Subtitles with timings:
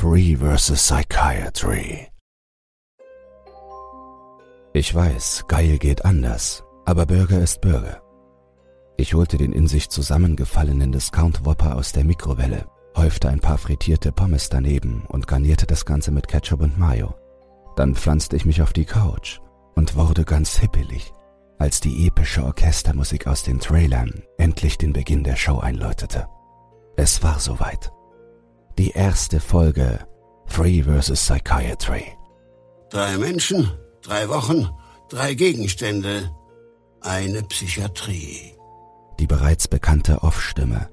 [0.00, 0.70] Three vs.
[0.78, 2.08] Psychiatry.
[4.72, 8.00] Ich weiß, geil geht anders, aber Burger ist Burger.
[8.96, 12.64] Ich holte den in sich zusammengefallenen Discount Whopper aus der Mikrowelle,
[12.96, 17.12] häufte ein paar frittierte Pommes daneben und garnierte das Ganze mit Ketchup und Mayo.
[17.76, 19.40] Dann pflanzte ich mich auf die Couch
[19.74, 21.12] und wurde ganz hippelig,
[21.58, 26.26] als die epische Orchestermusik aus den Trailern endlich den Beginn der Show einläutete.
[26.96, 27.92] Es war soweit.
[28.80, 30.06] Die erste Folge
[30.46, 31.10] Free vs.
[31.10, 32.16] Psychiatry.
[32.88, 33.70] Drei Menschen,
[34.00, 34.70] drei Wochen,
[35.10, 36.30] drei Gegenstände,
[37.02, 38.54] eine Psychiatrie.
[39.18, 40.88] Die bereits bekannte Off-Stimme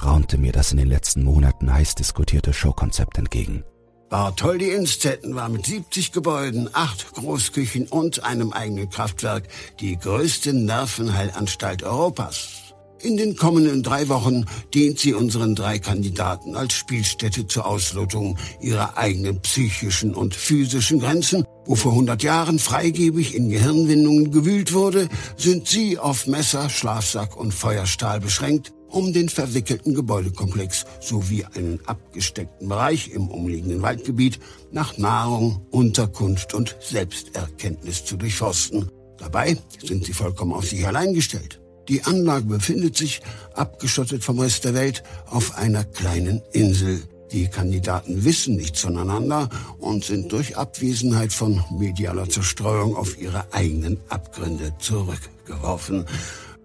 [0.00, 3.64] raunte mir das in den letzten Monaten heiß diskutierte Showkonzept entgegen.
[4.10, 9.48] Bartholdy Instetten war mit 70 Gebäuden, acht Großküchen und einem eigenen Kraftwerk
[9.80, 12.63] die größte Nervenheilanstalt Europas.
[13.04, 18.96] In den kommenden drei Wochen dient sie unseren drei Kandidaten als Spielstätte zur Auslotung ihrer
[18.96, 21.44] eigenen psychischen und physischen Grenzen.
[21.66, 27.52] Wo vor 100 Jahren freigebig in Gehirnwindungen gewühlt wurde, sind sie auf Messer, Schlafsack und
[27.52, 34.40] Feuerstahl beschränkt, um den verwickelten Gebäudekomplex sowie einen abgesteckten Bereich im umliegenden Waldgebiet
[34.72, 38.90] nach Nahrung, Unterkunft und Selbsterkenntnis zu durchforsten.
[39.18, 41.60] Dabei sind sie vollkommen auf sich allein gestellt.
[41.88, 43.20] Die Anlage befindet sich,
[43.54, 47.02] abgeschottet vom Rest der Welt, auf einer kleinen Insel.
[47.32, 54.00] Die Kandidaten wissen nichts voneinander und sind durch Abwesenheit von medialer Zerstreuung auf ihre eigenen
[54.08, 56.06] Abgründe zurückgeworfen.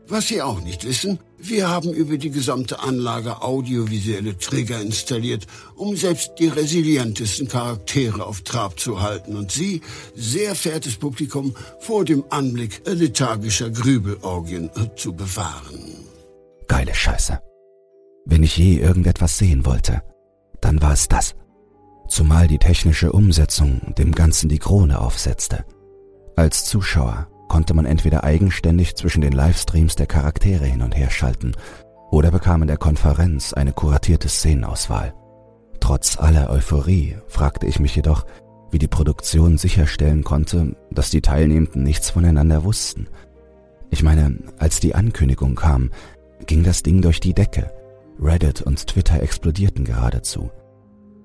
[0.07, 5.95] Was Sie auch nicht wissen, wir haben über die gesamte Anlage audiovisuelle Trigger installiert, um
[5.95, 9.81] selbst die resilientesten Charaktere auf Trab zu halten und Sie,
[10.15, 15.79] sehr verehrtes Publikum, vor dem Anblick lethargischer Grübelorgien zu bewahren.
[16.67, 17.39] Geile Scheiße.
[18.25, 20.01] Wenn ich je irgendetwas sehen wollte,
[20.61, 21.35] dann war es das.
[22.09, 25.63] Zumal die technische Umsetzung dem Ganzen die Krone aufsetzte.
[26.35, 31.51] Als Zuschauer konnte man entweder eigenständig zwischen den Livestreams der Charaktere hin und her schalten
[32.11, 35.13] oder bekam in der Konferenz eine kuratierte Szenenauswahl.
[35.81, 38.25] Trotz aller Euphorie fragte ich mich jedoch,
[38.71, 43.07] wie die Produktion sicherstellen konnte, dass die Teilnehmenden nichts voneinander wussten.
[43.89, 45.89] Ich meine, als die Ankündigung kam,
[46.45, 47.71] ging das Ding durch die Decke.
[48.21, 50.51] Reddit und Twitter explodierten geradezu.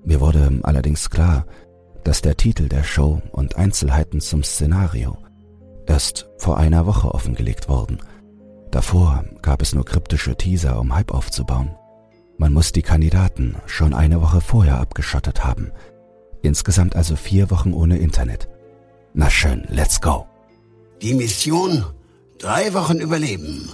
[0.03, 1.45] Mir wurde allerdings klar,
[2.03, 5.17] dass der Titel der Show und Einzelheiten zum Szenario
[5.87, 7.99] erst vor einer Woche offengelegt worden.
[8.71, 11.75] Davor gab es nur kryptische Teaser, um Hype aufzubauen.
[12.37, 15.71] Man muss die Kandidaten schon eine Woche vorher abgeschottet haben.
[16.41, 18.49] Insgesamt also vier Wochen ohne Internet.
[19.13, 20.27] Na schön, let's go.
[21.01, 21.85] Die Mission,
[22.37, 23.69] drei Wochen überleben.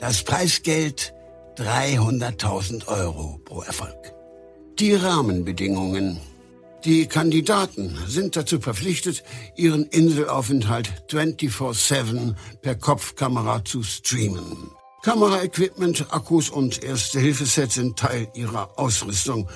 [0.00, 1.14] Das Preisgeld
[1.56, 4.12] 300.000 Euro pro Erfolg.
[4.78, 6.18] Die Rahmenbedingungen
[6.84, 9.22] die Kandidaten sind dazu verpflichtet,
[9.56, 14.70] ihren Inselaufenthalt 24-7 per Kopfkamera zu streamen.
[15.02, 19.48] Kameraequipment, Akkus und Erste-Hilfesets sind Teil ihrer Ausrüstung.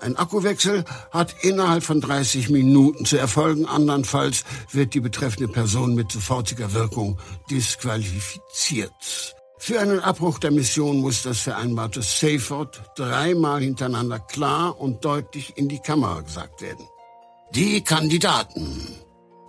[0.00, 6.10] Ein Akkuwechsel hat innerhalb von 30 Minuten zu erfolgen, andernfalls wird die betreffende Person mit
[6.10, 7.18] sofortiger Wirkung
[7.50, 9.41] disqualifiziert.
[9.64, 15.56] Für einen Abbruch der Mission muss das vereinbarte Safe Word dreimal hintereinander klar und deutlich
[15.56, 16.84] in die Kamera gesagt werden.
[17.54, 18.88] Die Kandidaten.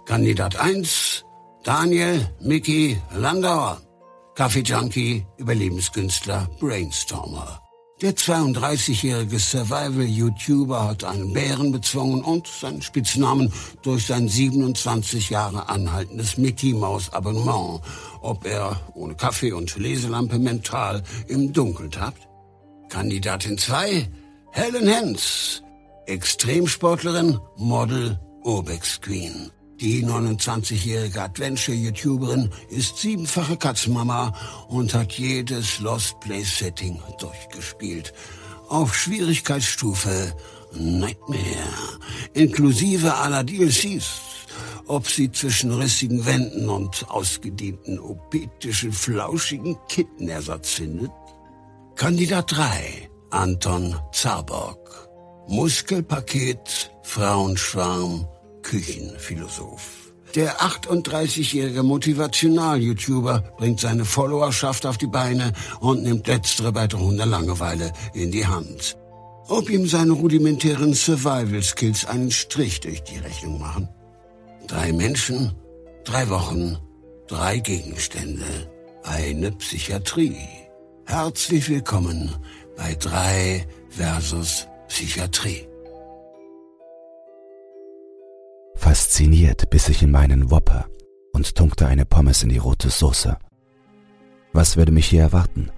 [0.06, 1.26] Kandidat 1,
[1.64, 3.82] Daniel Mickey Landauer.
[4.36, 7.63] Kaffee-Junkie, Überlebenskünstler, Brainstormer.
[8.04, 16.38] Der 32-jährige Survival-YouTuber hat einen Bären bezwungen und seinen Spitznamen durch sein 27 Jahre anhaltendes
[16.38, 17.80] Mickey-Maus-Abonnement.
[18.22, 22.28] Ob er ohne Kaffee und Leselampe mental im Dunkeln tappt?
[22.90, 24.10] Kandidatin 2,
[24.52, 25.64] Helen Hens.
[26.06, 29.50] Extremsportlerin, Model, Urbex Queen.
[29.84, 34.34] Die 29-jährige Adventure-YouTuberin ist siebenfache Katzenmama
[34.70, 38.14] und hat jedes Lost Place-Setting durchgespielt.
[38.70, 40.34] Auf Schwierigkeitsstufe
[40.72, 42.00] Nightmare,
[42.32, 44.22] inklusive aller DLCs.
[44.88, 51.12] Ob sie zwischen rissigen Wänden und ausgedehnten opetischen, flauschigen Kittenersatz findet?
[51.96, 55.10] Kandidat 3, Anton Zarbock.
[55.50, 58.26] Muskelpaket, Frauenschwarm,
[58.64, 60.14] Küchenphilosoph.
[60.36, 67.94] Der 38-jährige Motivational-YouTuber bringt seine Followerschaft auf die Beine und nimmt letztere bei drohender Langeweile
[68.16, 68.98] in die Hand.
[69.48, 73.88] Ob ihm seine rudimentären Survival-Skills einen Strich durch die Rechnung machen?
[74.68, 75.54] Drei Menschen,
[76.06, 76.78] drei Wochen,
[77.28, 78.72] drei Gegenstände,
[79.04, 80.38] eine Psychiatrie.
[81.06, 82.34] Herzlich willkommen
[82.76, 85.68] bei drei versus Psychiatrie.
[88.94, 90.86] Fasziniert biss ich in meinen Whopper
[91.32, 93.40] und tunkte eine Pommes in die rote Soße.
[94.52, 95.72] Was würde mich hier erwarten?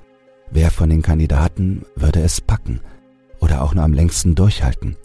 [0.52, 2.82] Wer von den Kandidaten würde es packen
[3.40, 4.98] oder auch nur am längsten durchhalten?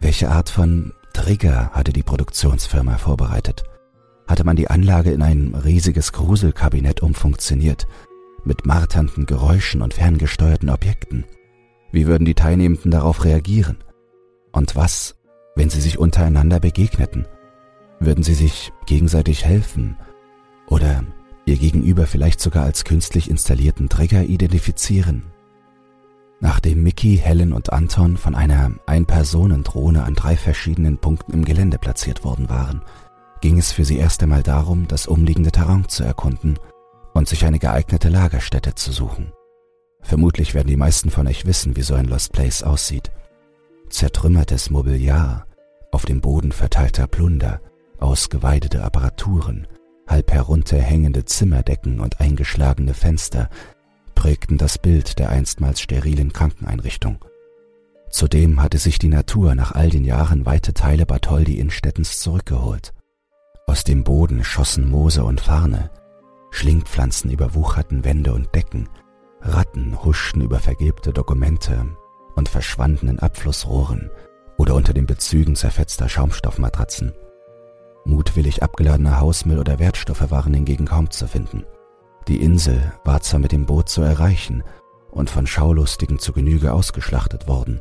[0.00, 3.64] Welche Art von Trigger hatte die Produktionsfirma vorbereitet?
[4.26, 7.86] Hatte man die Anlage in ein riesiges Gruselkabinett umfunktioniert,
[8.44, 11.26] mit marternden Geräuschen und ferngesteuerten Objekten?
[11.92, 13.84] Wie würden die Teilnehmenden darauf reagieren?
[14.50, 15.14] Und was,
[15.54, 17.26] wenn sie sich untereinander begegneten?
[18.00, 19.96] Würden sie sich gegenseitig helfen?
[20.66, 21.04] Oder
[21.46, 25.24] ihr Gegenüber vielleicht sogar als künstlich installierten Trigger identifizieren?
[26.40, 32.24] Nachdem Mickey, Helen und Anton von einer Ein-Personen-Drohne an drei verschiedenen Punkten im Gelände platziert
[32.24, 32.82] worden waren,
[33.40, 36.58] ging es für sie erst einmal darum, das umliegende Terrain zu erkunden
[37.14, 39.32] und sich eine geeignete Lagerstätte zu suchen.
[40.02, 43.10] Vermutlich werden die meisten von euch wissen, wie so ein Lost Place aussieht.
[43.94, 45.46] Zertrümmertes Mobiliar,
[45.92, 47.60] auf dem Boden verteilter Plunder,
[48.00, 49.68] ausgeweidete Apparaturen,
[50.08, 53.48] halb herunterhängende Zimmerdecken und eingeschlagene Fenster
[54.16, 57.24] prägten das Bild der einstmals sterilen Krankeneinrichtung.
[58.10, 62.92] Zudem hatte sich die Natur nach all den Jahren weite Teile Bartholdi Innstettens zurückgeholt.
[63.68, 65.92] Aus dem Boden schossen Moose und Farne,
[66.50, 68.88] Schlingpflanzen überwucherten Wände und Decken,
[69.40, 71.86] Ratten huschten über vergebte Dokumente
[72.34, 74.10] und verschwanden in Abflussrohren
[74.56, 77.12] oder unter den Bezügen zerfetzter Schaumstoffmatratzen.
[78.04, 81.64] Mutwillig abgeladener Hausmüll oder Wertstoffe waren hingegen kaum zu finden.
[82.28, 84.62] Die Insel war zwar mit dem Boot zu erreichen
[85.10, 87.80] und von Schaulustigen zu Genüge ausgeschlachtet worden.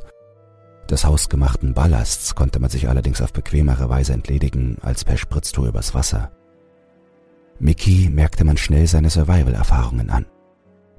[0.90, 5.94] Des hausgemachten Ballasts konnte man sich allerdings auf bequemere Weise entledigen als per Spritztour übers
[5.94, 6.32] Wasser.
[7.60, 10.26] Mickey merkte man schnell seine Survival-Erfahrungen an.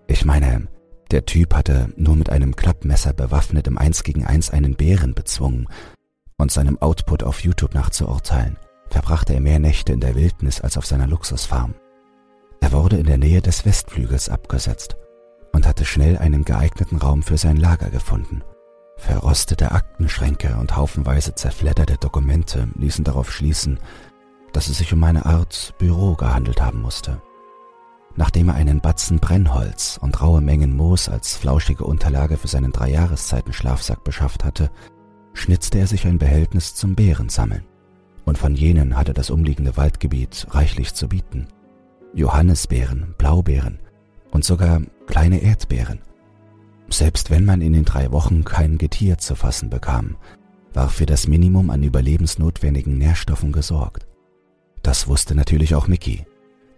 [0.06, 0.68] Ich meine,
[1.14, 5.68] der Typ hatte nur mit einem Klappmesser bewaffnet im 1 gegen 1 einen Bären bezwungen
[6.38, 8.58] und seinem Output auf YouTube nachzuurteilen,
[8.90, 11.76] verbrachte er mehr Nächte in der Wildnis als auf seiner Luxusfarm.
[12.60, 14.96] Er wurde in der Nähe des Westflügels abgesetzt
[15.52, 18.42] und hatte schnell einen geeigneten Raum für sein Lager gefunden.
[18.96, 23.78] Verrostete Aktenschränke und haufenweise zerfledderte Dokumente ließen darauf schließen,
[24.52, 27.22] dass es sich um eine Art Büro gehandelt haben musste.
[28.16, 34.04] Nachdem er einen Batzen Brennholz und raue Mengen Moos als flauschige Unterlage für seinen Dreijahreszeiten-Schlafsack
[34.04, 34.70] beschafft hatte,
[35.32, 37.64] schnitzte er sich ein Behältnis zum Beerensammeln.
[38.24, 41.48] Und von jenen hatte das umliegende Waldgebiet reichlich zu bieten.
[42.14, 43.80] Johannisbeeren, Blaubeeren
[44.30, 46.00] und sogar kleine Erdbeeren.
[46.88, 50.16] Selbst wenn man in den drei Wochen kein Getier zu fassen bekam,
[50.72, 54.06] war für das Minimum an überlebensnotwendigen Nährstoffen gesorgt.
[54.82, 56.24] Das wusste natürlich auch Mickey.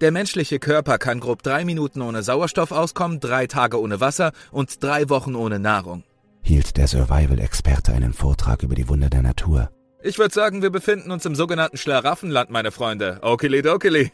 [0.03, 4.83] Der menschliche Körper kann grob drei Minuten ohne Sauerstoff auskommen, drei Tage ohne Wasser und
[4.83, 6.05] drei Wochen ohne Nahrung.
[6.43, 9.71] Hielt der Survival-Experte einen Vortrag über die Wunder der Natur.
[10.03, 13.21] Ich würde sagen, wir befinden uns im sogenannten Schlaraffenland, meine Freunde.
[13.23, 14.13] Okili dokili.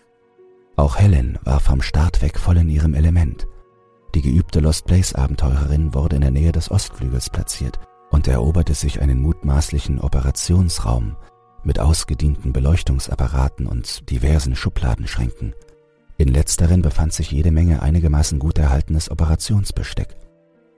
[0.76, 3.46] Auch Helen war vom Start weg voll in ihrem Element.
[4.14, 7.81] Die geübte Lost Place-Abenteurerin wurde in der Nähe des Ostflügels platziert
[8.11, 11.17] und eroberte sich einen mutmaßlichen Operationsraum
[11.64, 15.55] mit ausgedienten Beleuchtungsapparaten und diversen Schubladenschränken.
[16.22, 20.14] In letzteren befand sich jede Menge einigermaßen gut erhaltenes Operationsbesteck.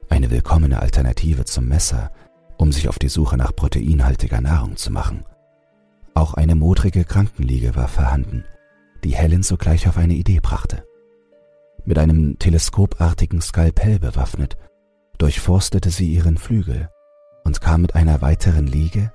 [0.09, 2.11] Eine willkommene Alternative zum Messer,
[2.57, 5.27] um sich auf die Suche nach proteinhaltiger Nahrung zu machen.
[6.15, 8.47] Auch eine modrige Krankenliege war vorhanden,
[9.05, 10.83] die Helen sogleich auf eine Idee brachte.
[11.85, 14.57] Mit einem teleskopartigen Skalpell bewaffnet,
[15.19, 16.89] durchforstete sie ihren Flügel
[17.45, 19.13] und kam mit einer weiteren Liege,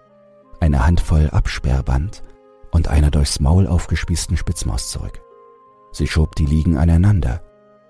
[0.59, 2.21] einer Handvoll Absperrband
[2.69, 5.23] und einer durchs Maul aufgespießten Spitzmaus zurück.
[5.91, 7.41] Sie schob die Liegen aneinander,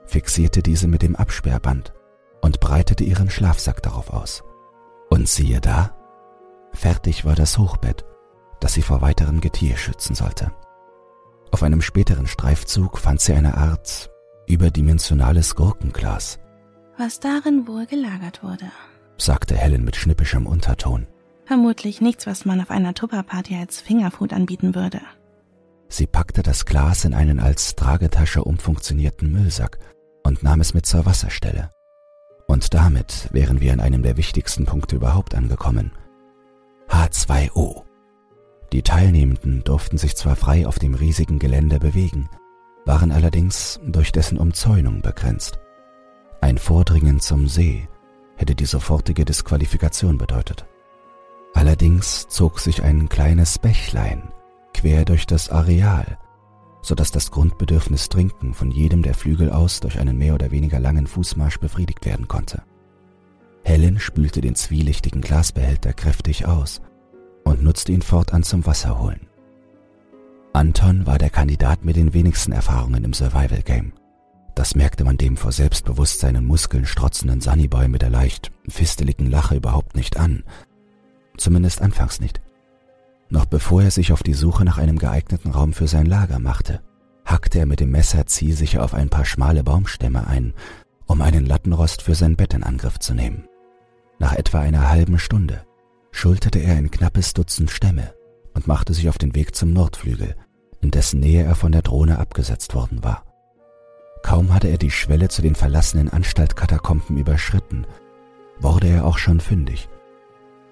[0.06, 1.94] fixierte diese mit dem Absperrband
[2.42, 4.44] und breitete ihren Schlafsack darauf aus.
[5.10, 5.96] Und siehe da,
[6.74, 8.06] fertig war das Hochbett,
[8.60, 10.52] das sie vor weiterem Getier schützen sollte.
[11.52, 14.10] Auf einem späteren Streifzug fand sie eine Art
[14.48, 16.40] überdimensionales Gurkenglas.
[16.98, 18.66] Was darin wohl gelagert wurde,
[19.18, 21.08] sagte Helen mit schnippischem Unterton.
[21.46, 25.02] Vermutlich nichts, was man auf einer Tupperparty als Fingerfood anbieten würde.
[25.90, 29.80] Sie packte das Glas in einen als Tragetasche umfunktionierten Müllsack
[30.24, 31.72] und nahm es mit zur Wasserstelle.
[32.48, 35.92] Und damit wären wir an einem der wichtigsten Punkte überhaupt angekommen.
[36.90, 37.84] H2O.
[38.72, 42.30] Die Teilnehmenden durften sich zwar frei auf dem riesigen Gelände bewegen,
[42.86, 45.60] waren allerdings durch dessen Umzäunung begrenzt.
[46.42, 47.88] Ein Vordringen zum See
[48.36, 50.66] hätte die sofortige Disqualifikation bedeutet.
[51.56, 54.32] Allerdings zog sich ein kleines Bächlein
[54.74, 56.18] quer durch das Areal,
[56.82, 60.80] so dass das Grundbedürfnis Trinken von jedem der Flügel aus durch einen mehr oder weniger
[60.80, 62.64] langen Fußmarsch befriedigt werden konnte.
[63.64, 66.82] Helen spülte den zwielichtigen Glasbehälter kräftig aus
[67.44, 69.28] und nutzte ihn fortan zum Wasserholen.
[70.54, 73.94] Anton war der Kandidat mit den wenigsten Erfahrungen im Survival Game.
[74.56, 79.56] Das merkte man dem vor Selbstbewusstsein und Muskeln strotzenden Sunnyboy mit der leicht fisteligen Lache
[79.56, 80.44] überhaupt nicht an.
[81.38, 82.42] Zumindest anfangs nicht.
[83.30, 86.82] Noch bevor er sich auf die Suche nach einem geeigneten Raum für sein Lager machte,
[87.26, 90.54] hackte er mit dem Messer zielsicher auf ein paar schmale Baumstämme ein,
[91.06, 93.48] um einen Lattenrost für sein Bett in Angriff zu nehmen.
[94.18, 95.64] Nach etwa einer halben Stunde
[96.12, 98.14] schulterte er ein knappes Dutzend Stämme
[98.56, 100.36] und machte sich auf den Weg zum Nordflügel,
[100.82, 103.26] in dessen Nähe er von der Drohne abgesetzt worden war.
[104.24, 107.86] Kaum hatte er die Schwelle zu den verlassenen Anstaltkatakomben überschritten,
[108.60, 109.88] wurde er auch schon fündig.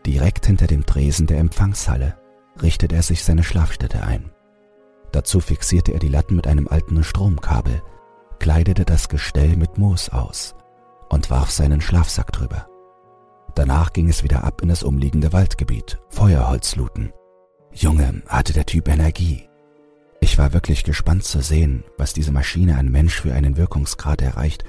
[0.06, 2.18] Direkt hinter dem Tresen der Empfangshalle
[2.62, 4.32] richtete er sich seine Schlafstätte ein.
[5.12, 7.82] Dazu fixierte er die Latten mit einem alten Stromkabel,
[8.40, 10.56] kleidete das Gestell mit Moos aus
[11.10, 12.68] und warf seinen Schlafsack drüber.
[13.56, 17.12] Danach ging es wieder ab in das umliegende Waldgebiet, Feuerholz looten.
[17.72, 19.50] Junge, hatte der Typ Energie.
[20.20, 24.64] Ich war wirklich gespannt zu sehen, was diese Maschine an Mensch für einen Wirkungsgrad erreicht,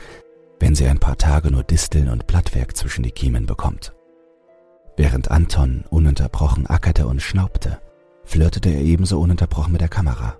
[0.60, 3.94] wenn sie ein paar Tage nur Disteln und Blattwerk zwischen die Kiemen bekommt.
[4.98, 7.80] Während Anton ununterbrochen ackerte und schnaubte,
[8.24, 10.38] flirtete er ebenso ununterbrochen mit der Kamera.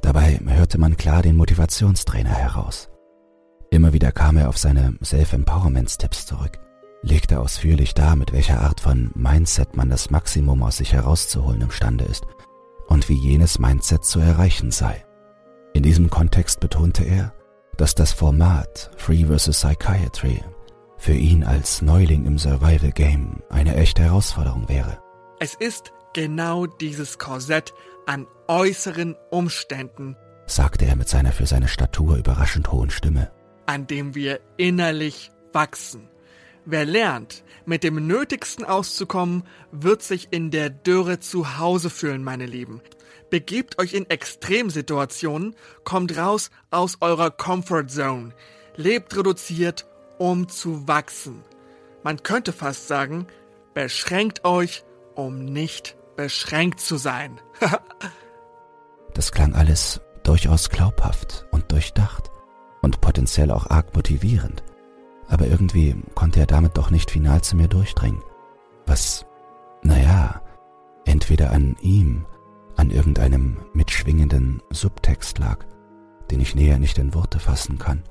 [0.00, 2.88] Dabei hörte man klar den Motivationstrainer heraus.
[3.68, 6.58] Immer wieder kam er auf seine Self-Empowerment-Tipps zurück,
[7.02, 12.06] legte ausführlich dar, mit welcher Art von Mindset man das Maximum aus sich herauszuholen imstande
[12.06, 12.24] ist
[12.86, 15.04] und wie jenes Mindset zu erreichen sei.
[15.74, 17.34] In diesem Kontext betonte er,
[17.76, 19.50] dass das Format Free vs.
[19.50, 20.42] Psychiatry
[21.04, 25.02] für ihn als Neuling im Survival Game eine echte Herausforderung wäre.
[25.38, 27.74] Es ist genau dieses Korsett
[28.06, 33.30] an äußeren Umständen, sagte er mit seiner für seine Statur überraschend hohen Stimme,
[33.66, 36.08] an dem wir innerlich wachsen.
[36.64, 39.42] Wer lernt, mit dem Nötigsten auszukommen,
[39.72, 42.80] wird sich in der Dürre zu Hause fühlen, meine Lieben.
[43.28, 48.32] Begebt euch in Extremsituationen, kommt raus aus eurer Comfort Zone,
[48.76, 49.86] lebt reduziert,
[50.18, 51.44] um zu wachsen.
[52.02, 53.26] Man könnte fast sagen,
[53.72, 57.40] beschränkt euch, um nicht beschränkt zu sein.
[59.14, 62.30] das klang alles durchaus glaubhaft und durchdacht
[62.82, 64.62] und potenziell auch arg motivierend
[65.28, 68.22] aber irgendwie konnte er damit doch nicht final zu mir durchdringen.
[68.86, 69.24] Was,
[69.82, 70.42] naja,
[71.04, 72.26] entweder an ihm,
[72.76, 75.64] an irgendeinem mitschwingenden Subtext lag,
[76.30, 78.02] den ich näher nicht in Worte fassen kann,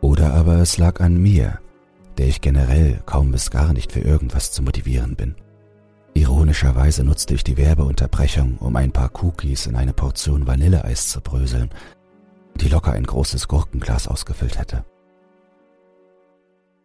[0.00, 1.58] oder aber es lag an mir,
[2.18, 5.34] der ich generell kaum bis gar nicht für irgendwas zu motivieren bin.
[6.14, 11.70] Ironischerweise nutzte ich die Werbeunterbrechung, um ein paar Cookies in eine Portion Vanilleeis zu bröseln,
[12.56, 14.84] die locker ein großes Gurkenglas ausgefüllt hätte.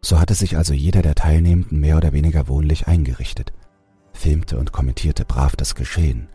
[0.02, 3.54] So hatte sich also jeder der Teilnehmenden mehr oder weniger wohnlich eingerichtet,
[4.14, 6.30] filmte und kommentierte brav das Geschehen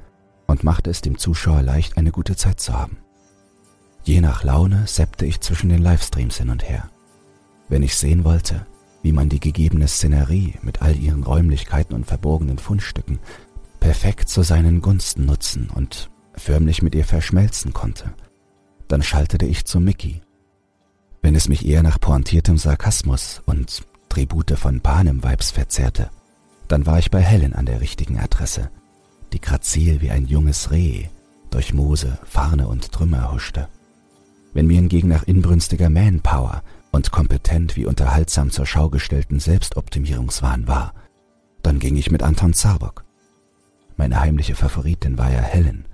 [0.49, 2.99] und machte es dem Zuschauer leicht, eine gute Zeit zu haben.
[4.11, 6.90] Je nach Laune seppte ich zwischen den Livestreams hin und her.
[7.69, 8.67] Wenn ich sehen wollte,
[9.02, 13.21] wie man die gegebene Szenerie mit all ihren Räumlichkeiten und verborgenen Fundstücken
[13.79, 18.12] perfekt zu seinen Gunsten nutzen und förmlich mit ihr verschmelzen konnte,
[18.88, 20.21] dann schaltete ich zu Mickey
[21.23, 26.11] wenn es mich eher nach pointiertem Sarkasmus und Tribute von Panem-Vibes verzehrte,
[26.67, 28.71] dann war ich bei Helen an der richtigen Adresse,
[29.33, 31.09] die grazil wie ein junges Reh
[31.50, 33.69] durch Moose, Farne und Trümmer huschte.
[34.52, 40.95] Wenn mir hingegen nach inbrünstiger Manpower und kompetent wie unterhaltsam zur Schau gestellten Selbstoptimierungswahn war,
[41.62, 43.04] dann ging ich mit Anton Zarbock.
[43.97, 45.85] Meine heimliche Favoritin war ja Helen,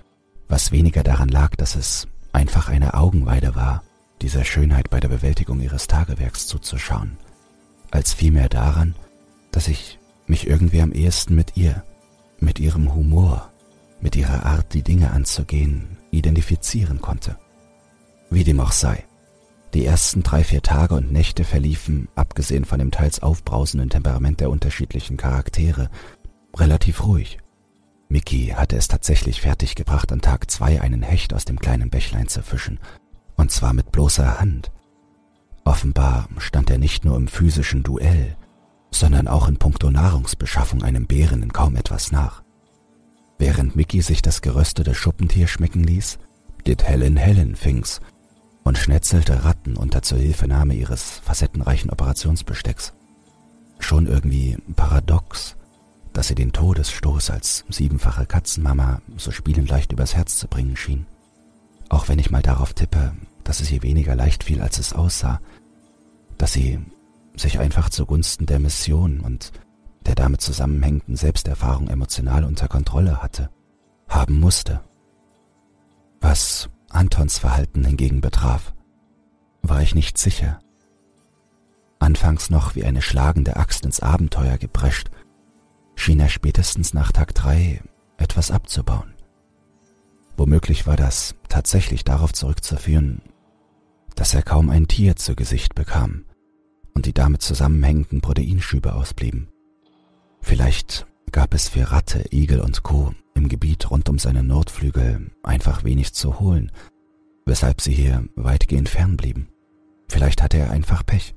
[0.48, 3.82] was weniger daran lag, dass es einfach eine Augenweide war,
[4.22, 7.18] dieser Schönheit bei der Bewältigung ihres Tagewerks zuzuschauen,
[7.90, 8.94] als vielmehr daran,
[9.50, 11.82] dass ich mich irgendwie am ehesten mit ihr,
[12.38, 13.50] mit ihrem Humor,
[14.00, 17.36] mit ihrer Art, die Dinge anzugehen, identifizieren konnte.
[18.30, 19.04] Wie dem auch sei,
[19.74, 24.50] die ersten drei, vier Tage und Nächte verliefen, abgesehen von dem teils aufbrausenden Temperament der
[24.50, 25.90] unterschiedlichen Charaktere,
[26.56, 27.38] relativ ruhig.
[28.08, 32.42] Mickey hatte es tatsächlich fertiggebracht, an Tag zwei einen Hecht aus dem kleinen Bächlein zu
[32.42, 32.78] fischen
[33.36, 34.72] und zwar mit bloßer Hand.
[35.64, 38.36] Offenbar stand er nicht nur im physischen Duell,
[38.90, 42.42] sondern auch in puncto Nahrungsbeschaffung einem Bären in kaum etwas nach.
[43.38, 46.18] Während Mickey sich das geröstete Schuppentier schmecken ließ,
[46.64, 48.00] glitt Helen Helen Finks
[48.66, 52.94] und schnetzelte Ratten unter Zuhilfenahme ihres facettenreichen Operationsbestecks.
[53.78, 55.54] Schon irgendwie paradox,
[56.12, 61.06] dass sie den Todesstoß als siebenfache Katzenmama so spielend leicht übers Herz zu bringen schien.
[61.90, 63.12] Auch wenn ich mal darauf tippe,
[63.44, 65.40] dass es ihr weniger leicht fiel, als es aussah,
[66.36, 66.80] dass sie
[67.36, 69.52] sich einfach zugunsten der Mission und
[70.06, 73.48] der damit zusammenhängenden Selbsterfahrung emotional unter Kontrolle hatte,
[74.08, 74.80] haben musste.
[76.20, 78.74] Was Antons Verhalten hingegen betraf,
[79.62, 80.60] war ich nicht sicher.
[81.98, 85.10] Anfangs noch wie eine schlagende Axt ins Abenteuer geprescht,
[85.94, 87.82] schien er spätestens nach Tag drei
[88.16, 89.14] etwas abzubauen.
[90.36, 93.22] Womöglich war das tatsächlich darauf zurückzuführen,
[94.14, 96.24] dass er kaum ein Tier zu Gesicht bekam
[96.94, 99.48] und die damit zusammenhängenden Proteinschübe ausblieben.
[100.40, 103.12] Vielleicht gab es für Ratte, Igel und Co.
[103.34, 106.72] im Gebiet rund um seine Nordflügel einfach wenig zu holen,
[107.44, 109.48] weshalb sie hier weitgehend fern blieben.
[110.08, 111.34] Vielleicht hatte er einfach Pech.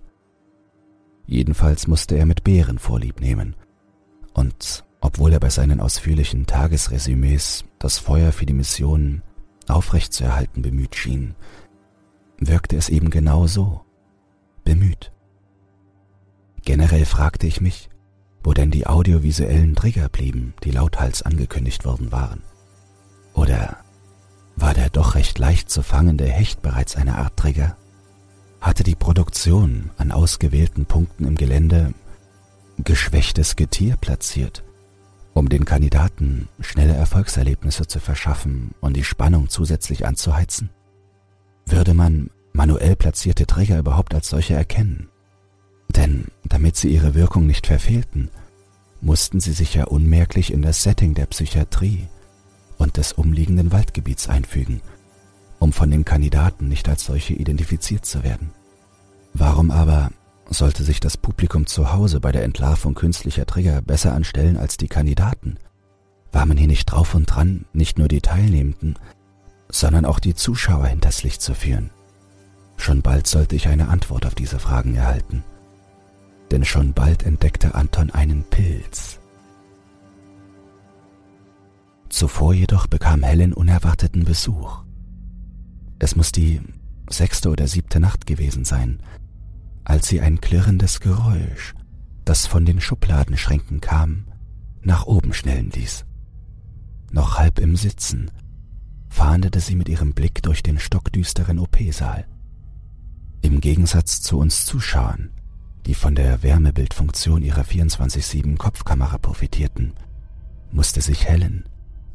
[1.25, 3.55] Jedenfalls musste er mit Bären Vorlieb nehmen.
[4.33, 9.21] Und obwohl er bei seinen ausführlichen Tagesresümees das Feuer für die Mission
[9.67, 11.35] aufrechtzuerhalten bemüht schien,
[12.39, 13.81] wirkte es eben genau so.
[14.63, 15.11] Bemüht.
[16.63, 17.89] Generell fragte ich mich,
[18.43, 22.41] wo denn die audiovisuellen Trigger blieben, die lauthals angekündigt worden waren.
[23.33, 23.77] Oder
[24.55, 27.77] war der doch recht leicht zu fangende Hecht bereits eine Art Trigger?
[28.61, 31.93] Hatte die Produktion an ausgewählten Punkten im Gelände
[32.77, 34.63] geschwächtes Getier platziert,
[35.33, 40.69] um den Kandidaten schnelle Erfolgserlebnisse zu verschaffen und die Spannung zusätzlich anzuheizen?
[41.65, 45.09] Würde man manuell platzierte Träger überhaupt als solche erkennen?
[45.95, 48.29] Denn damit sie ihre Wirkung nicht verfehlten,
[49.01, 52.07] mussten sie sich ja unmerklich in das Setting der Psychiatrie
[52.77, 54.81] und des umliegenden Waldgebiets einfügen,
[55.59, 58.51] um von den Kandidaten nicht als solche identifiziert zu werden.
[59.33, 60.11] Warum aber
[60.49, 64.87] sollte sich das Publikum zu Hause bei der Entlarvung künstlicher Trigger besser anstellen als die
[64.87, 65.57] Kandidaten?
[66.31, 68.97] War man hier nicht drauf und dran, nicht nur die Teilnehmenden,
[69.69, 71.91] sondern auch die Zuschauer hinters Licht zu führen?
[72.77, 75.43] Schon bald sollte ich eine Antwort auf diese Fragen erhalten
[76.51, 79.19] denn schon bald entdeckte Anton einen Pilz.
[82.09, 84.83] Zuvor jedoch bekam Helen unerwarteten Besuch.
[85.99, 86.59] Es muss die
[87.09, 88.99] sechste oder siebte Nacht gewesen sein,
[89.83, 91.73] als sie ein klirrendes Geräusch,
[92.25, 94.25] das von den Schubladenschränken kam,
[94.81, 96.05] nach oben schnellen ließ.
[97.11, 98.31] Noch halb im Sitzen
[99.09, 102.27] fahndete sie mit ihrem Blick durch den stockdüsteren OP-Saal.
[103.41, 105.31] Im Gegensatz zu uns Zuschauern
[105.85, 109.93] die von der Wärmebildfunktion ihrer 24-7 Kopfkamera profitierten,
[110.71, 111.65] musste sich Helen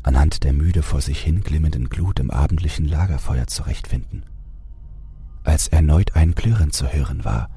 [0.05, 4.25] anhand der müde vor sich hinglimmenden Glut im abendlichen Lagerfeuer zurechtfinden.
[5.43, 7.51] Als erneut ein Klirren zu hören war,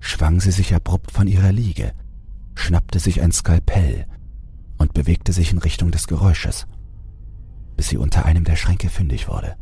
[0.00, 1.92] schwang sie sich abrupt von ihrer Liege,
[2.54, 4.06] schnappte sich ein Skalpell
[4.76, 6.66] und bewegte sich in Richtung des Geräusches,
[7.76, 9.56] bis sie unter einem der Schränke fündig wurde.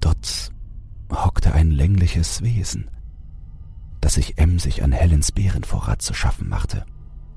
[0.00, 0.52] Dort
[1.10, 2.88] hockte ein längliches Wesen,
[4.00, 6.84] dass sich emsig an Helens Bärenvorrat zu schaffen machte.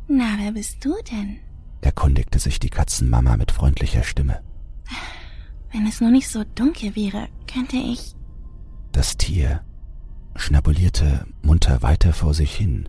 [0.08, 1.38] Na, wer bist du denn?
[1.82, 4.42] erkundigte sich die Katzenmama mit freundlicher Stimme.
[5.72, 8.14] Wenn es nur nicht so dunkel wäre, könnte ich.
[8.92, 9.64] Das Tier
[10.36, 12.88] schnabulierte munter weiter vor sich hin,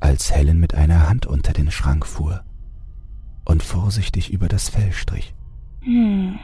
[0.00, 2.44] als Helen mit einer Hand unter den Schrank fuhr
[3.44, 5.34] und vorsichtig über das Fell strich.
[5.82, 6.38] Hm,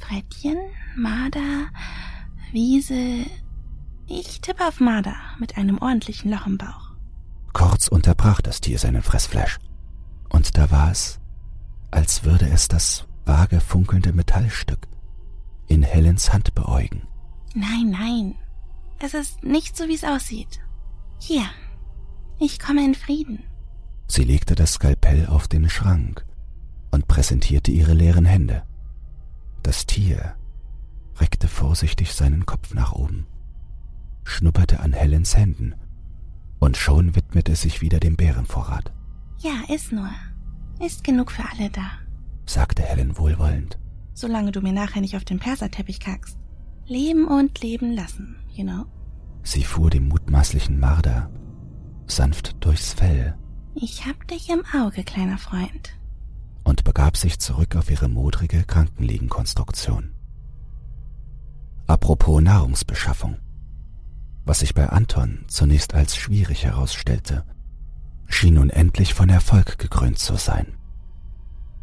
[0.00, 0.58] Frettchen,
[0.96, 1.66] Marder,
[2.52, 3.26] Wiese,
[4.08, 6.92] ich tippe auf Marder mit einem ordentlichen Loch im Bauch.
[7.52, 9.58] Kurz unterbrach das Tier seinen Fressflash.
[10.30, 11.20] Und da war es,
[11.90, 14.88] als würde es das vage funkelnde Metallstück
[15.66, 17.06] in Helens Hand beäugen.
[17.54, 18.34] Nein, nein.
[18.98, 20.60] Es ist nicht so, wie es aussieht.
[21.18, 21.44] Hier.
[22.38, 23.42] Ich komme in Frieden.
[24.06, 26.24] Sie legte das Skalpell auf den Schrank
[26.90, 28.62] und präsentierte ihre leeren Hände.
[29.62, 30.36] Das Tier
[31.18, 33.26] reckte vorsichtig seinen Kopf nach oben
[34.28, 35.74] schnupperte an Helens Händen,
[36.58, 38.92] und schon widmete es sich wieder dem Bärenvorrat.
[39.38, 40.10] Ja, iss nur.
[40.80, 41.90] Ist genug für alle da,
[42.46, 43.78] sagte Helen wohlwollend.
[44.14, 46.38] Solange du mir nachher nicht auf den Perserteppich kackst.
[46.86, 48.86] Leben und leben lassen, you know?
[49.42, 51.30] Sie fuhr dem mutmaßlichen Marder
[52.10, 53.36] sanft durchs Fell.
[53.74, 55.96] Ich hab dich im Auge, kleiner Freund.
[56.64, 60.14] Und begab sich zurück auf ihre modrige Krankenliegenkonstruktion.
[61.86, 63.38] Apropos Nahrungsbeschaffung
[64.48, 67.44] was sich bei Anton zunächst als schwierig herausstellte,
[68.28, 70.74] schien nun endlich von Erfolg gekrönt zu sein.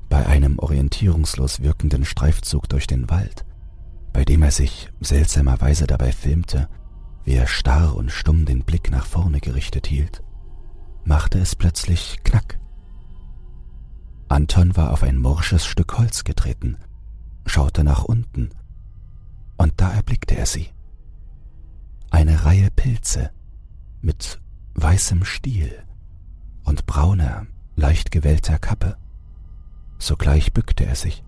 [0.10, 3.46] Bei einem orientierungslos wirkenden Streifzug durch den Wald,
[4.14, 6.68] bei dem er sich seltsamerweise dabei filmte,
[7.24, 10.24] wie er starr und stumm den Blick nach vorne gerichtet hielt,
[11.04, 12.60] machte es plötzlich Knack.
[14.28, 16.78] Anton war auf ein morsches Stück Holz getreten,
[17.46, 18.50] schaute nach unten,
[19.56, 20.75] und da erblickte er sie
[22.16, 23.30] eine Reihe Pilze
[24.02, 24.40] mit
[24.76, 25.84] weißem Stiel
[26.64, 28.96] und brauner, leicht gewellter Kappe.
[29.98, 31.26] Sogleich bückte er sich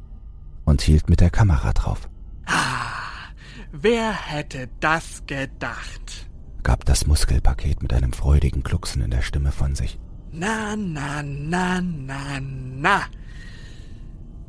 [0.64, 2.10] und hielt mit der Kamera drauf.
[2.46, 3.34] Ah,
[3.74, 6.30] wer hätte das gedacht?
[6.64, 10.00] gab das Muskelpaket mit einem freudigen Glucksen in der Stimme von sich.
[10.32, 13.02] Na, na, na, na, na.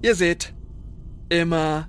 [0.02, 0.54] Ihr seht,
[1.28, 1.88] immer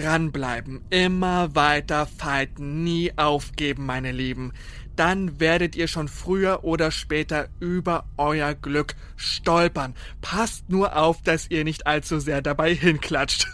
[0.00, 4.52] dranbleiben, immer weiter fighten, nie aufgeben, meine Lieben.
[4.96, 9.94] Dann werdet ihr schon früher oder später über euer Glück stolpern.
[10.20, 13.46] Passt nur auf, dass ihr nicht allzu sehr dabei hinklatscht.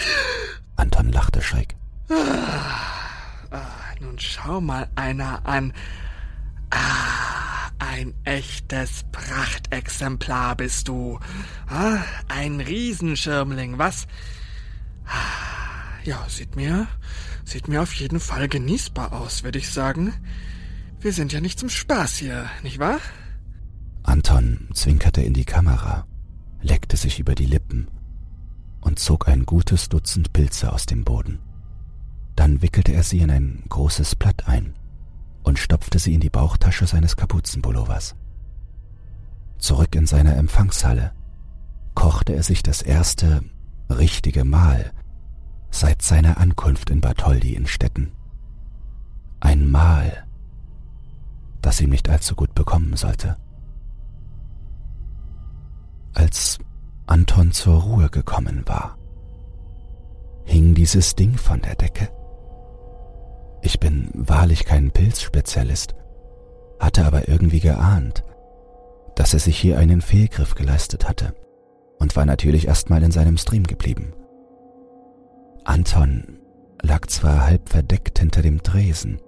[0.76, 1.74] Anton lachte schräg.
[2.10, 3.66] Ah, ah,
[4.00, 5.72] nun schau mal einer an.
[6.70, 11.18] Ah, ein echtes Prachtexemplar bist du.
[11.68, 14.06] Ah, ein Riesenschirmling, was?
[15.06, 15.47] Ah,
[16.08, 16.86] ja, sieht mir,
[17.44, 20.14] sieht mir auf jeden Fall genießbar aus, würde ich sagen.
[21.00, 22.98] Wir sind ja nicht zum Spaß hier, nicht wahr?
[24.04, 26.06] Anton zwinkerte in die Kamera,
[26.62, 27.88] leckte sich über die Lippen
[28.80, 31.40] und zog ein gutes Dutzend Pilze aus dem Boden.
[32.34, 34.74] Dann wickelte er sie in ein großes Blatt ein
[35.42, 38.16] und stopfte sie in die Bauchtasche seines Kapuzenpullovers.
[39.58, 41.12] Zurück in seiner Empfangshalle
[41.94, 43.42] kochte er sich das erste
[43.90, 44.92] richtige Mahl
[45.70, 48.12] seit seiner Ankunft in Bartholdi in Stetten.
[49.40, 50.26] Ein Mahl,
[51.62, 53.36] das ihm nicht allzu gut bekommen sollte.
[56.14, 56.58] Als
[57.06, 58.98] Anton zur Ruhe gekommen war,
[60.44, 62.08] hing dieses Ding von der Decke.
[63.62, 65.94] Ich bin wahrlich kein Pilzspezialist,
[66.80, 68.24] hatte aber irgendwie geahnt,
[69.14, 71.34] dass er sich hier einen Fehlgriff geleistet hatte
[71.98, 74.12] und war natürlich erstmal in seinem Stream geblieben.
[75.68, 76.38] Anton
[76.80, 79.20] lag zwar halb verdeckt hinter dem Tresen,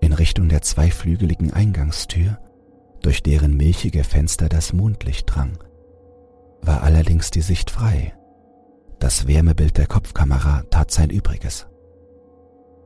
[0.00, 2.38] in Richtung der zweiflügeligen Eingangstür,
[3.02, 5.58] durch deren milchige Fenster das Mondlicht drang,
[6.62, 8.14] war allerdings die Sicht frei.
[9.00, 11.66] Das Wärmebild der Kopfkamera tat sein Übriges.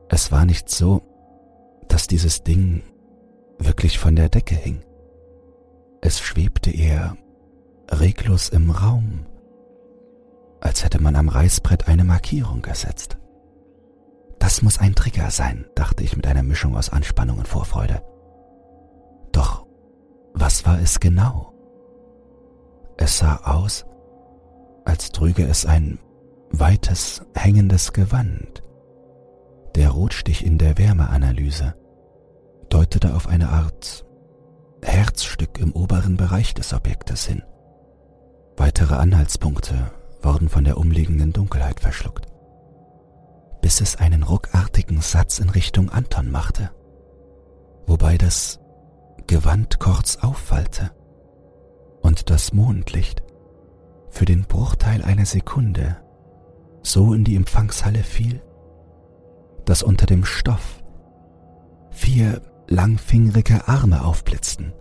[0.09, 1.01] Es war nicht so,
[1.87, 2.83] dass dieses Ding
[3.57, 4.81] wirklich von der Decke hing.
[6.01, 7.15] Es schwebte eher
[7.89, 9.27] reglos im Raum,
[10.61, 13.17] als hätte man am Reißbrett eine Markierung gesetzt.
[14.39, 18.01] Das muss ein Trigger sein, dachte ich mit einer Mischung aus Anspannung und Vorfreude.
[19.31, 19.65] Doch
[20.33, 21.53] was war es genau?
[22.97, 23.85] Es sah aus,
[24.85, 25.99] als trüge es ein
[26.51, 28.63] weites, hängendes Gewand.
[29.75, 31.75] Der Rotstich in der Wärmeanalyse
[32.69, 34.05] deutete auf eine Art
[34.83, 37.43] Herzstück im oberen Bereich des Objektes hin.
[38.57, 39.91] Weitere Anhaltspunkte
[40.21, 42.31] wurden von der umliegenden Dunkelheit verschluckt
[43.61, 46.71] bis es einen ruckartigen Satz in Richtung Anton machte,
[47.85, 48.59] wobei das
[49.27, 50.91] Gewand kurz aufwallte
[52.01, 53.23] und das Mondlicht
[54.09, 55.97] für den Bruchteil einer Sekunde
[56.81, 58.41] so in die Empfangshalle fiel,
[59.65, 60.83] dass unter dem Stoff
[61.91, 64.73] vier langfingerige Arme aufblitzten.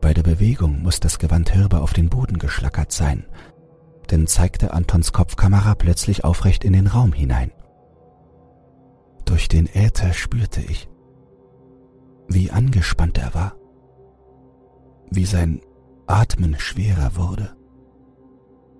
[0.00, 3.26] Bei der Bewegung muss das Gewand hörbar auf den Boden geschlackert sein,
[4.10, 7.52] denn zeigte Antons Kopfkamera plötzlich aufrecht in den Raum hinein.
[9.24, 10.88] Durch den Äther spürte ich,
[12.28, 13.56] wie angespannt er war,
[15.10, 15.60] wie sein
[16.06, 17.54] Atmen schwerer wurde,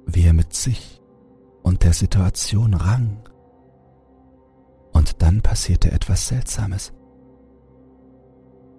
[0.07, 1.03] wie er mit sich
[1.63, 3.29] und der Situation rang.
[4.93, 6.93] Und dann passierte etwas Seltsames.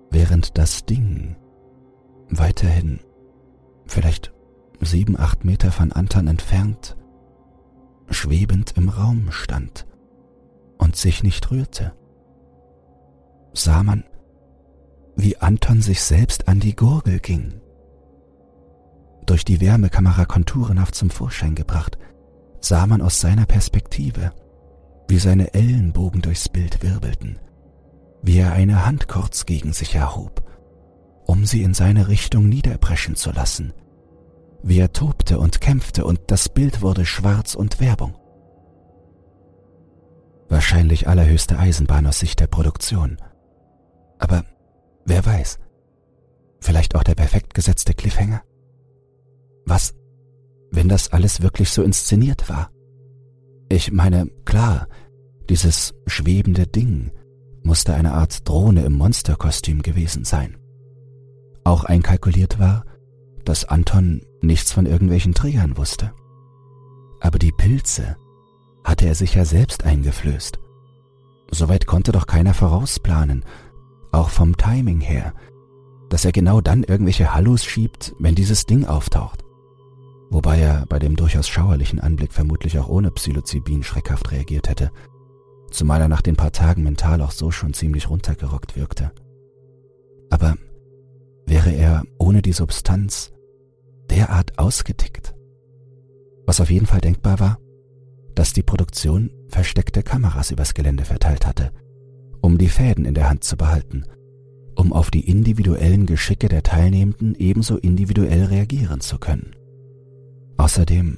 [0.10, 1.36] Während das Ding
[2.30, 3.00] weiterhin
[3.86, 4.34] vielleicht
[4.82, 6.96] sieben, acht Meter von Anton entfernt,
[8.10, 9.86] schwebend im Raum stand,
[10.78, 11.94] und sich nicht rührte.
[13.54, 14.04] Sah man,
[15.16, 17.62] wie Anton sich selbst an die Gurgel ging.
[19.26, 21.98] Durch die Wärmekamera konturenhaft zum Vorschein gebracht,
[22.62, 24.32] sah man aus seiner Perspektive,
[25.08, 27.40] wie seine Ellenbogen durchs Bild wirbelten,
[28.22, 30.44] wie er eine Hand kurz gegen sich erhob,
[31.26, 33.74] um sie in seine Richtung niederbrechen zu lassen,
[34.64, 38.16] wie er tobte und kämpfte und das Bild wurde schwarz und Werbung.
[40.50, 43.18] Wahrscheinlich allerhöchste Eisenbahn aus Sicht der Produktion.
[44.18, 44.44] Aber
[45.06, 45.60] wer weiß,
[46.60, 48.42] vielleicht auch der perfekt gesetzte Cliffhanger?
[49.66, 49.94] Was,
[50.72, 52.72] wenn das alles wirklich so inszeniert war?
[53.70, 54.88] Ich meine, klar,
[55.50, 57.12] dieses schwebende Ding
[57.64, 60.58] musste eine Art Drohne im Monsterkostüm gewesen sein.
[61.64, 62.86] Auch einkalkuliert war,
[63.50, 66.14] dass Anton nichts von irgendwelchen Trägern wusste.
[67.20, 68.16] Aber die Pilze,
[68.84, 70.60] hatte er sich ja selbst eingeflößt.
[71.50, 73.44] Soweit konnte doch keiner vorausplanen,
[74.12, 75.34] auch vom Timing her,
[76.10, 79.44] dass er genau dann irgendwelche Hallus schiebt, wenn dieses Ding auftaucht.
[80.30, 84.92] wobei er bei dem durchaus schauerlichen Anblick vermutlich auch ohne Psilocybin schreckhaft reagiert hätte,
[85.72, 89.12] zumal er nach den paar Tagen mental auch so schon ziemlich runtergerockt wirkte.
[90.30, 90.56] Aber
[91.48, 93.32] wäre er ohne die Substanz
[94.10, 95.36] derart ausgetickt?
[96.46, 97.60] Was auf jeden Fall denkbar war,
[98.36, 101.72] dass die Produktion versteckte Kameras übers Gelände verteilt hatte,
[102.42, 104.06] um die Fäden in der Hand zu behalten,
[104.76, 109.56] um auf die individuellen Geschicke der Teilnehmenden ebenso individuell reagieren zu können.
[110.58, 111.18] Außerdem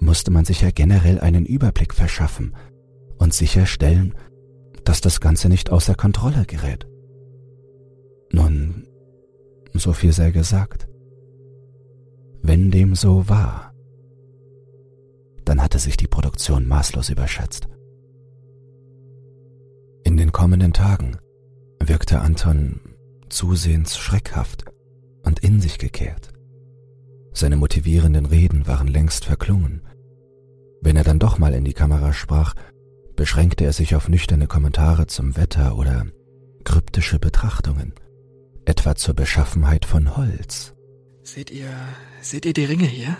[0.00, 2.54] musste man sich ja generell einen Überblick verschaffen
[3.18, 4.14] und sicherstellen,
[4.84, 6.86] dass das Ganze nicht außer Kontrolle gerät.
[8.32, 8.86] Nun,
[9.72, 10.88] so viel sei gesagt.
[12.48, 13.74] Wenn dem so war,
[15.44, 17.66] dann hatte sich die Produktion maßlos überschätzt.
[20.04, 21.16] In den kommenden Tagen
[21.80, 22.78] wirkte Anton
[23.28, 24.64] zusehends schreckhaft
[25.24, 26.28] und in sich gekehrt.
[27.32, 29.82] Seine motivierenden Reden waren längst verklungen.
[30.80, 32.54] Wenn er dann doch mal in die Kamera sprach,
[33.16, 36.06] beschränkte er sich auf nüchterne Kommentare zum Wetter oder
[36.62, 37.92] kryptische Betrachtungen,
[38.66, 40.76] etwa zur Beschaffenheit von Holz.
[41.24, 41.70] Seht ihr,
[42.30, 43.16] seht ihr die Ringe hier?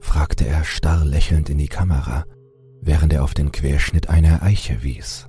[0.00, 2.24] fragte er starr lächelnd in die Kamera,
[2.80, 5.28] während er auf den Querschnitt einer Eiche wies.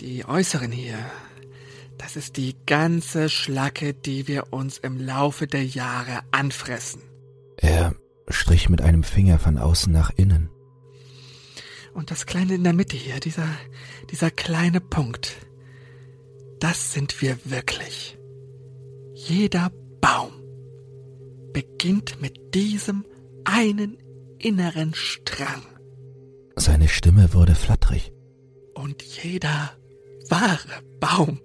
[0.00, 0.98] Die äußeren hier,
[1.98, 7.02] das ist die ganze Schlacke, die wir uns im Laufe der Jahre anfressen.
[7.56, 7.94] Er
[8.28, 10.50] strich mit einem Finger von außen nach innen.
[11.92, 13.48] Und das Kleine in der Mitte hier, dieser,
[14.10, 15.36] dieser kleine Punkt,
[16.58, 18.16] das sind wir wirklich.
[19.14, 20.39] Jeder Baum
[21.52, 23.04] beginnt mit diesem
[23.44, 23.98] einen
[24.38, 25.62] inneren Strang.
[26.56, 28.12] Seine Stimme wurde flatterig.
[28.74, 29.72] Und jeder
[30.28, 31.40] wahre Baum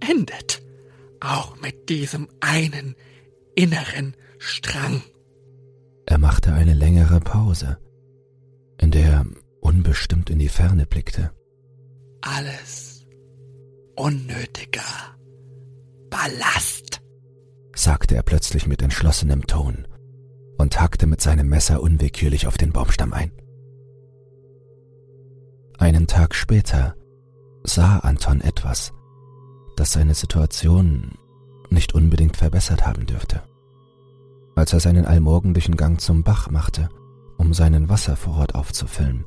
[0.00, 0.62] endet
[1.20, 2.96] auch mit diesem einen
[3.54, 5.02] inneren Strang.
[6.06, 7.78] Er machte eine längere Pause,
[8.78, 9.26] in der er
[9.60, 11.32] unbestimmt in die Ferne blickte.
[12.20, 13.06] Alles
[13.96, 15.16] unnötiger
[16.10, 17.01] Ballast,
[17.74, 19.86] sagte er plötzlich mit entschlossenem Ton
[20.58, 23.32] und hackte mit seinem Messer unwillkürlich auf den Baumstamm ein.
[25.78, 26.94] Einen Tag später
[27.64, 28.92] sah Anton etwas,
[29.76, 31.12] das seine Situation
[31.70, 33.42] nicht unbedingt verbessert haben dürfte.
[34.54, 36.88] Als er seinen allmorgendlichen Gang zum Bach machte,
[37.38, 39.24] um seinen Wasservorrat aufzufüllen,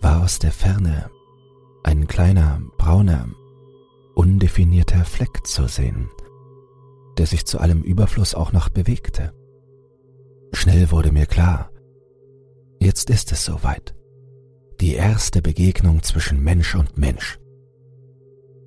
[0.00, 1.10] war aus der Ferne
[1.82, 3.26] ein kleiner, brauner,
[4.14, 6.08] undefinierter Fleck zu sehen,
[7.18, 9.32] der sich zu allem Überfluss auch noch bewegte.
[10.52, 11.70] Schnell wurde mir klar,
[12.80, 13.94] jetzt ist es soweit.
[14.80, 17.38] Die erste Begegnung zwischen Mensch und Mensch.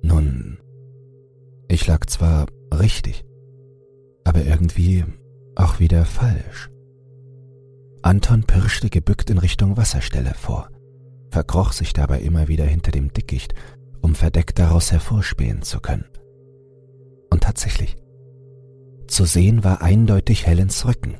[0.02, 0.58] Nun,
[1.68, 3.24] ich lag zwar richtig,
[4.24, 5.04] aber irgendwie
[5.54, 6.70] auch wieder falsch.
[8.02, 10.70] Anton pirschte gebückt in Richtung Wasserstelle vor,
[11.30, 13.54] verkroch sich dabei immer wieder hinter dem Dickicht,
[14.00, 16.04] um verdeckt daraus hervorspähen zu können.
[17.30, 17.96] Und tatsächlich,
[19.06, 21.16] zu sehen war eindeutig Helens Rücken.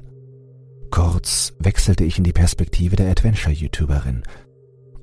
[0.90, 4.22] Kurz wechselte ich in die Perspektive der Adventure-YouTuberin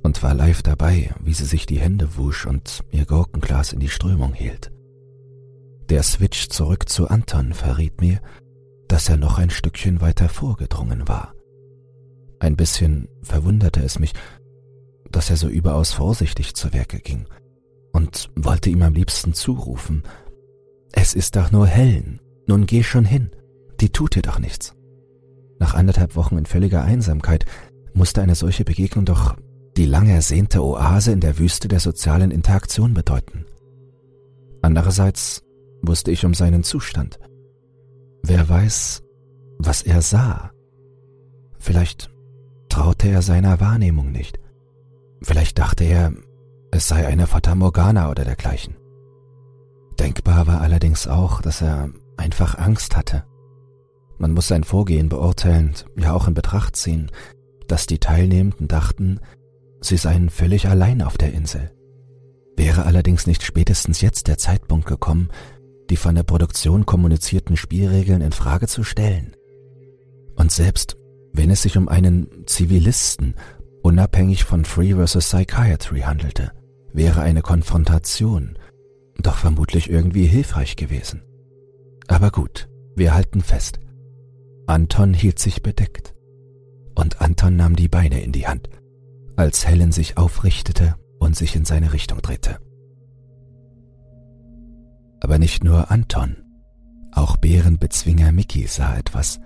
[0.01, 3.89] und war live dabei, wie sie sich die Hände wusch und ihr Gurkenglas in die
[3.89, 4.71] Strömung hielt.
[5.89, 8.19] Der Switch zurück zu Anton verriet mir,
[8.87, 11.33] dass er noch ein Stückchen weiter vorgedrungen war.
[12.39, 14.13] Ein bisschen verwunderte es mich,
[15.09, 17.27] dass er so überaus vorsichtig zu Werke ging
[17.91, 20.03] und wollte ihm am liebsten zurufen,
[20.91, 23.31] es ist doch nur Helen, nun geh schon hin,
[23.79, 24.75] die tut dir doch nichts.
[25.59, 27.45] Nach anderthalb Wochen in völliger Einsamkeit
[27.93, 29.35] musste eine solche Begegnung doch
[29.77, 33.45] die lang ersehnte Oase in der Wüste der sozialen Interaktion bedeuten.
[34.61, 35.43] Andererseits
[35.81, 37.19] wusste ich um seinen Zustand.
[38.23, 39.03] Wer weiß,
[39.57, 40.51] was er sah.
[41.59, 42.11] Vielleicht
[42.69, 44.39] traute er seiner Wahrnehmung nicht.
[45.21, 46.13] Vielleicht dachte er,
[46.71, 48.75] es sei eine Fata Morgana oder dergleichen.
[49.99, 53.23] Denkbar war allerdings auch, dass er einfach Angst hatte.
[54.17, 57.11] Man muss sein Vorgehen beurteilend ja auch in Betracht ziehen,
[57.67, 59.19] dass die Teilnehmenden dachten,
[59.81, 61.71] sie seien völlig allein auf der Insel.
[62.55, 65.29] Wäre allerdings nicht spätestens jetzt der Zeitpunkt gekommen,
[65.89, 69.35] die von der Produktion kommunizierten Spielregeln in Frage zu stellen?
[70.35, 70.97] Und selbst
[71.33, 73.35] wenn es sich um einen Zivilisten
[73.81, 75.17] unabhängig von Free vs.
[75.17, 76.51] Psychiatry handelte,
[76.93, 78.57] wäre eine Konfrontation
[79.17, 81.21] doch vermutlich irgendwie hilfreich gewesen.
[82.07, 83.79] Aber gut, wir halten fest.
[84.67, 86.13] Anton hielt sich bedeckt.
[86.95, 88.69] Und Anton nahm die Beine in die Hand
[89.35, 92.59] als Helen sich aufrichtete und sich in seine Richtung drehte.
[95.21, 96.37] Aber nicht nur Anton,
[97.11, 99.39] auch Bärenbezwinger Mickey sah etwas,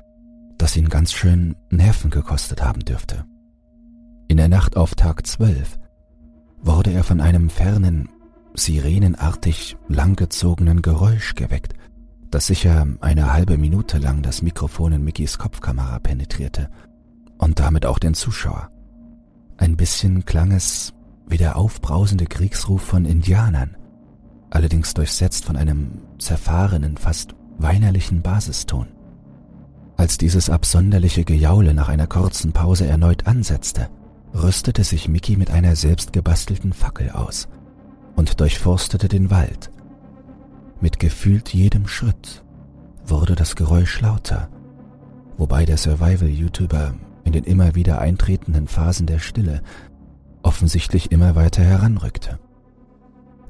[0.57, 3.25] das ihn ganz schön Nerven gekostet haben dürfte.
[4.27, 5.77] In der Nacht auf Tag 12
[6.61, 8.09] wurde er von einem fernen,
[8.55, 11.73] sirenenartig langgezogenen Geräusch geweckt,
[12.31, 16.69] das sicher eine halbe Minute lang das Mikrofon in Mickys Kopfkamera penetrierte
[17.37, 18.69] und damit auch den Zuschauer.
[19.57, 20.93] Ein bisschen klang es
[21.27, 23.75] wie der aufbrausende Kriegsruf von Indianern,
[24.49, 28.87] allerdings durchsetzt von einem zerfahrenen, fast weinerlichen Basiston.
[29.97, 33.89] Als dieses absonderliche Gejaule nach einer kurzen Pause erneut ansetzte,
[34.33, 37.47] rüstete sich Mickey mit einer selbstgebastelten Fackel aus
[38.15, 39.71] und durchforstete den Wald.
[40.79, 42.43] Mit gefühlt jedem Schritt
[43.05, 44.49] wurde das Geräusch lauter,
[45.37, 49.61] wobei der Survival-YouTuber in den immer wieder eintretenden Phasen der Stille
[50.43, 52.39] offensichtlich immer weiter heranrückte.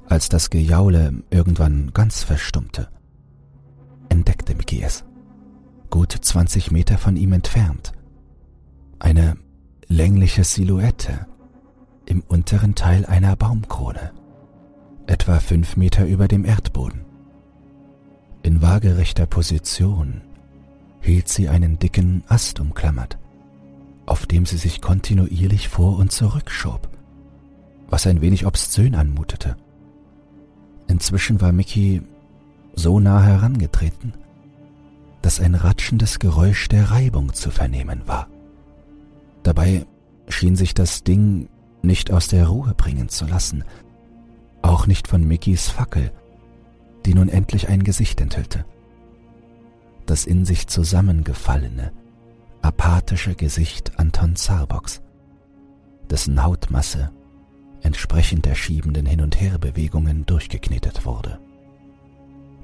[0.07, 2.87] Als das Gejaule irgendwann ganz verstummte,
[4.09, 5.03] entdeckte Mickey es
[5.89, 7.91] gut 20 Meter von ihm entfernt.
[8.99, 9.37] Eine
[9.87, 11.27] längliche Silhouette
[12.05, 14.11] im unteren Teil einer Baumkrone,
[15.07, 17.06] etwa fünf Meter über dem Erdboden.
[18.47, 20.21] In waagerechter Position
[21.01, 23.17] hielt sie einen dicken Ast umklammert,
[24.05, 26.87] auf dem sie sich kontinuierlich vor und zurück schob,
[27.89, 29.57] was ein wenig obszön anmutete.
[30.87, 32.01] Inzwischen war Mickey
[32.73, 34.13] so nah herangetreten,
[35.21, 38.29] dass ein ratschendes Geräusch der Reibung zu vernehmen war.
[39.43, 39.85] Dabei
[40.29, 41.49] schien sich das Ding
[41.81, 43.65] nicht aus der Ruhe bringen zu lassen,
[44.61, 46.13] auch nicht von Mickys Fackel,
[47.07, 48.65] die nun endlich ein Gesicht enthüllte.
[50.05, 51.93] Das in sich zusammengefallene,
[52.61, 55.01] apathische Gesicht Anton Zarboks,
[56.09, 57.11] dessen Hautmasse
[57.81, 61.39] entsprechend der schiebenden Hin- und Herbewegungen durchgeknetet wurde.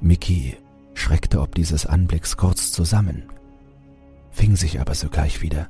[0.01, 0.57] Mickey
[0.93, 3.23] schreckte ob dieses Anblicks kurz zusammen,
[4.31, 5.69] fing sich aber sogleich wieder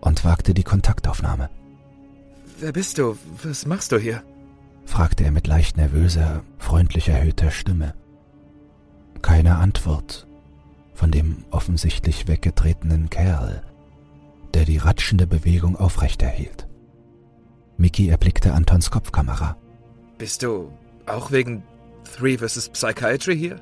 [0.00, 1.50] und wagte die Kontaktaufnahme.
[2.60, 3.18] Wer bist du?
[3.42, 4.22] Was machst du hier?
[4.86, 7.94] Fragte er mit leicht nervöser, freundlich erhöhter Stimme.
[9.20, 10.26] Keine Antwort
[10.94, 13.62] von dem offensichtlich weggetretenen Kerl,
[14.54, 16.66] der die ratschende Bewegung aufrechterhielt.
[17.76, 19.56] Mickey erblickte Antons Kopfkamera.
[20.16, 20.72] Bist du
[21.04, 21.62] auch wegen
[22.16, 22.70] Three vs.
[22.70, 23.60] Psychiatry hier?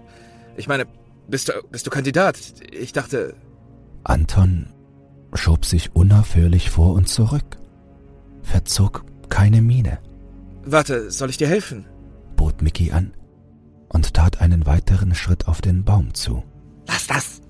[0.57, 0.85] Ich meine,
[1.27, 2.37] bist du, bist du Kandidat?
[2.71, 3.35] Ich dachte.
[4.05, 4.69] Anton
[5.33, 7.59] schob sich unaufhörlich vor und zurück,
[8.43, 9.99] verzog keine Miene.
[10.67, 11.87] Warte, soll ich dir helfen?
[12.37, 13.13] bot Mickey an
[13.89, 16.43] und tat einen weiteren Schritt auf den Baum zu.
[16.87, 17.41] Lass das!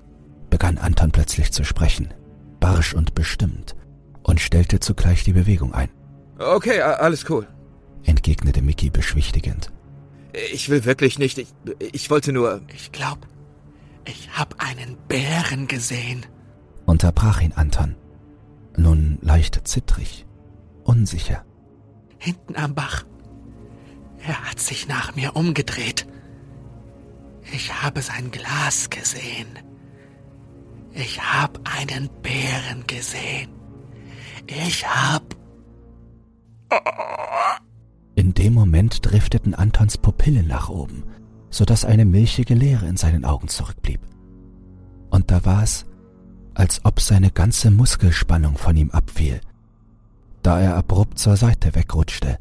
[0.49, 2.13] begann Anton plötzlich zu sprechen,
[2.59, 3.75] barsch und bestimmt,
[4.23, 5.89] und stellte zugleich die Bewegung ein.
[6.37, 7.47] Okay, alles cool,
[8.03, 9.71] entgegnete Mickey beschwichtigend.
[10.53, 11.37] Ich will wirklich nicht.
[11.37, 11.47] Ich,
[11.79, 12.61] ich wollte nur.
[12.73, 13.19] Ich glaub,
[14.05, 16.25] ich hab einen Bären gesehen.
[16.85, 17.95] Unterbrach ihn Anton.
[18.77, 20.25] Nun leicht zittrig,
[20.83, 21.45] unsicher.
[22.25, 23.05] Hinten am Bach.
[24.25, 26.07] Er hat sich nach mir umgedreht.
[27.53, 29.59] Ich habe sein Glas gesehen.
[30.91, 33.51] Ich hab einen Bären gesehen.
[34.47, 35.35] Ich hab.
[36.71, 36.77] Oh.
[38.15, 41.03] In dem Moment drifteten Antons Pupillen nach oben,
[41.51, 44.01] so dass eine milchige Leere in seinen Augen zurückblieb.
[45.11, 45.85] Und da war es,
[46.55, 49.41] als ob seine ganze Muskelspannung von ihm abfiel,
[50.45, 52.37] da er abrupt zur Seite wegrutschte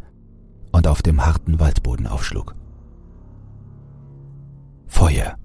[0.72, 2.54] und auf dem harten Waldboden aufschlug.
[4.86, 5.36] Feuer.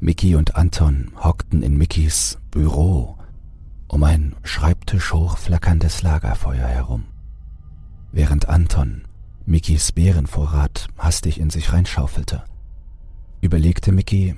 [0.00, 3.16] Mickey und Anton hockten in Mickys Büro
[3.86, 7.04] um ein schreibtischhoch flackerndes Lagerfeuer herum
[8.12, 9.02] während Anton
[9.46, 12.44] Mickys Bärenvorrat hastig in sich reinschaufelte,
[13.40, 14.36] überlegte Mickey,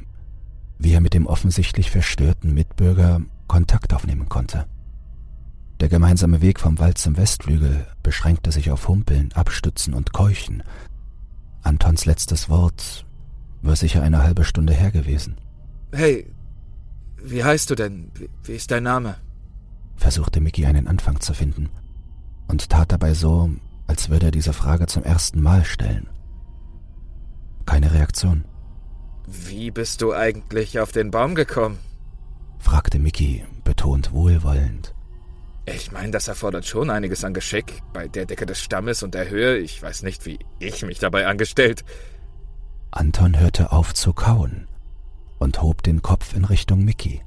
[0.78, 4.66] wie er mit dem offensichtlich verstörten Mitbürger Kontakt aufnehmen konnte.
[5.82, 10.62] Der gemeinsame Weg vom Wald zum Westflügel beschränkte sich auf Humpeln, Abstützen und Keuchen.
[11.62, 13.04] Antons letztes Wort
[13.62, 15.40] war sicher eine halbe Stunde her gewesen.
[15.90, 16.32] Hey,
[17.20, 18.12] wie heißt du denn?
[18.44, 19.16] Wie, ist dein Name?
[19.96, 21.68] versuchte Mickey einen Anfang zu finden
[22.46, 23.50] und tat dabei so,
[23.88, 26.08] als würde er diese Frage zum ersten Mal stellen.
[27.66, 28.44] Keine Reaktion.
[29.26, 31.78] Wie bist du eigentlich auf den Baum gekommen?
[32.60, 34.94] fragte Mickey, betont wohlwollend.
[35.64, 37.82] Ich meine, das erfordert schon einiges an Geschick.
[37.92, 41.26] Bei der Decke des Stammes und der Höhe, ich weiß nicht, wie ich mich dabei
[41.26, 41.84] angestellt.
[42.90, 44.68] Anton hörte auf zu kauen
[45.38, 47.22] und hob den Kopf in Richtung Mickey.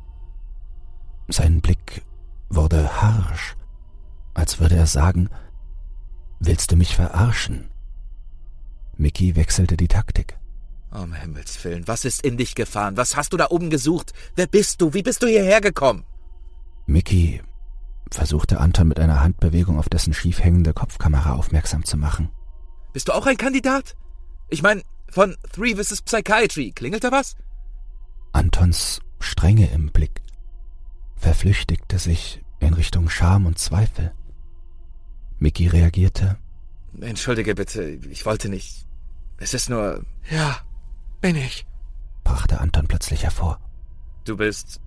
[1.27, 2.03] Sein Blick
[2.49, 3.55] wurde harsch
[4.35, 5.29] als würde er sagen,
[6.39, 7.71] Willst du mich verarschen?
[8.97, 10.37] Mickey wechselte die Taktik.
[10.91, 12.97] Um Himmels Willen, was ist in dich gefahren?
[12.97, 14.11] Was hast du da oben gesucht?
[14.35, 14.93] Wer bist du?
[14.93, 16.05] Wie bist du hierher gekommen?
[16.85, 17.41] Mickey
[18.11, 22.29] versuchte Anton mit einer Handbewegung auf dessen schief hängende Kopfkamera aufmerksam zu machen.
[22.93, 23.95] Bist du auch ein Kandidat?
[24.49, 26.01] Ich meine, von Three vs.
[26.01, 27.35] Psychiatry, klingelt da was?
[28.33, 30.21] Antons Strenge im Blick
[31.15, 34.13] verflüchtigte sich in Richtung Scham und Zweifel.
[35.39, 36.37] Mickey reagierte.
[37.01, 38.85] Entschuldige bitte, ich wollte nicht.
[39.37, 40.05] Es ist nur.
[40.29, 40.59] Ja,
[41.21, 41.65] bin ich,
[42.23, 43.59] brachte Anton plötzlich hervor.
[44.23, 44.79] Du bist.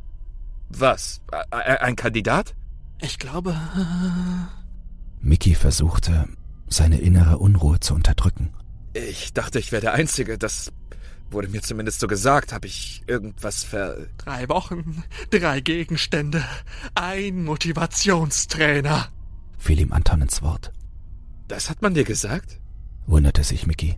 [0.68, 1.20] was?
[1.50, 2.54] Ein Kandidat?
[3.00, 3.56] Ich glaube.
[5.20, 6.28] Mickey versuchte,
[6.68, 8.52] seine innere Unruhe zu unterdrücken.
[8.94, 10.38] Ich dachte, ich wäre der Einzige.
[10.38, 10.72] Das
[11.30, 12.52] wurde mir zumindest so gesagt.
[12.52, 14.08] Habe ich irgendwas ver.
[14.18, 16.44] Drei Wochen, drei Gegenstände,
[16.94, 19.08] ein Motivationstrainer.
[19.58, 20.72] Fiel ihm Anton ins Wort.
[21.48, 22.60] Das hat man dir gesagt?
[23.06, 23.96] wunderte sich Mickey.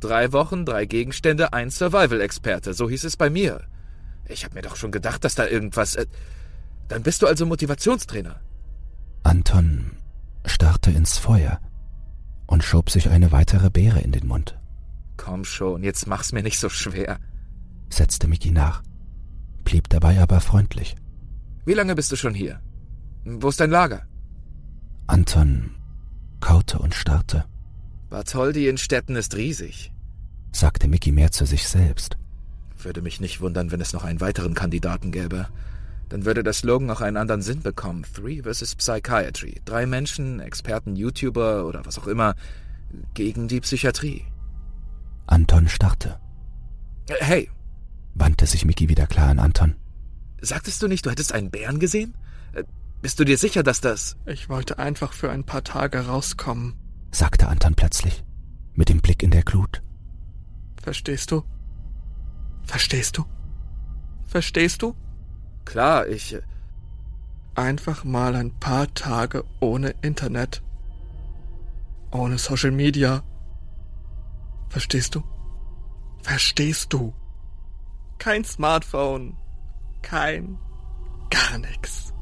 [0.00, 2.72] Drei Wochen, drei Gegenstände, ein Survival-Experte.
[2.72, 3.62] So hieß es bei mir.
[4.26, 5.96] Ich habe mir doch schon gedacht, dass da irgendwas.
[5.96, 6.06] Äh
[6.88, 8.40] Dann bist du also Motivationstrainer.
[9.22, 9.92] Anton
[10.44, 11.60] starrte ins Feuer
[12.46, 14.58] und schob sich eine weitere Beere in den Mund.
[15.16, 17.18] Komm schon, jetzt mach's mir nicht so schwer,
[17.90, 18.82] setzte Mickey nach,
[19.64, 20.96] blieb dabei aber freundlich.
[21.66, 22.60] Wie lange bist du schon hier?
[23.24, 24.06] Wo ist dein Lager?
[25.06, 25.78] Anton
[26.40, 27.44] kaute und starrte.
[28.10, 29.92] Bartholdi in Städten ist riesig,
[30.52, 32.16] sagte Mickey mehr zu sich selbst.
[32.78, 35.48] Würde mich nicht wundern, wenn es noch einen weiteren Kandidaten gäbe.
[36.08, 38.04] Dann würde der Slogan auch einen anderen Sinn bekommen.
[38.14, 39.60] Three versus Psychiatry.
[39.64, 42.34] Drei Menschen, Experten, YouTuber oder was auch immer,
[43.14, 44.24] gegen die Psychiatrie.
[45.26, 46.18] Anton starrte.
[47.08, 47.50] Äh, hey!
[48.14, 49.76] wandte sich Mickey wieder klar an Anton.
[50.40, 52.14] Sagtest du nicht, du hättest einen Bären gesehen?
[52.52, 52.64] Äh,
[53.02, 54.16] bist du dir sicher, dass das...
[54.26, 56.74] Ich wollte einfach für ein paar Tage rauskommen,
[57.10, 58.24] sagte Anton plötzlich,
[58.74, 59.82] mit dem Blick in der Glut.
[60.82, 61.44] Verstehst du?
[62.64, 63.24] Verstehst du?
[64.26, 64.94] Verstehst du?
[65.68, 66.32] Klar, ich...
[66.32, 66.40] Äh,
[67.54, 70.62] einfach mal ein paar Tage ohne Internet.
[72.10, 73.22] Ohne Social Media.
[74.70, 75.22] Verstehst du?
[76.22, 77.12] Verstehst du?
[78.18, 79.36] Kein Smartphone.
[80.00, 80.58] Kein
[81.28, 82.14] gar nichts.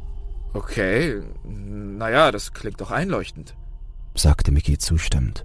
[0.53, 3.55] Okay, naja, das klingt doch einleuchtend,
[4.15, 5.45] sagte Mickey zustimmend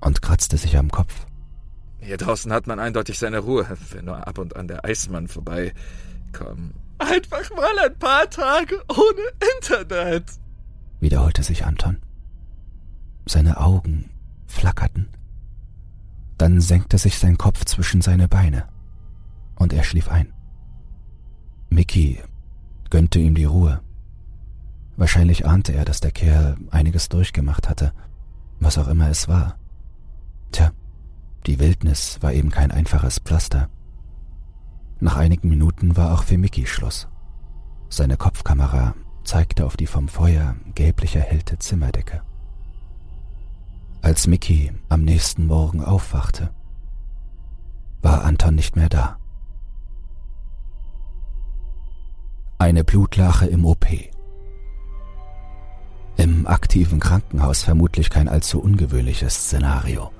[0.00, 1.26] und kratzte sich am Kopf.
[2.00, 6.74] Hier draußen hat man eindeutig seine Ruhe, wenn nur ab und an der Eismann vorbeikommt.
[7.02, 10.24] Einfach mal ein paar Tage ohne Internet,
[11.00, 11.98] wiederholte sich Anton.
[13.26, 14.10] Seine Augen
[14.46, 15.08] flackerten.
[16.38, 18.68] Dann senkte sich sein Kopf zwischen seine Beine
[19.56, 20.32] und er schlief ein.
[21.70, 22.20] Mickey
[22.90, 23.80] gönnte ihm die Ruhe.
[24.96, 27.92] Wahrscheinlich ahnte er, dass der Kerl einiges durchgemacht hatte,
[28.60, 29.58] was auch immer es war.
[30.52, 30.70] Tja,
[31.46, 33.68] die Wildnis war eben kein einfaches Pflaster.
[35.02, 37.08] Nach einigen Minuten war auch für Mickey Schluss.
[37.88, 38.94] Seine Kopfkamera
[39.24, 42.22] zeigte auf die vom Feuer gelblich erhellte Zimmerdecke.
[44.00, 46.50] Als Mickey am nächsten Morgen aufwachte,
[48.00, 49.18] war Anton nicht mehr da.
[52.58, 53.86] Eine Blutlache im OP.
[56.16, 60.12] Im aktiven Krankenhaus vermutlich kein allzu ungewöhnliches Szenario.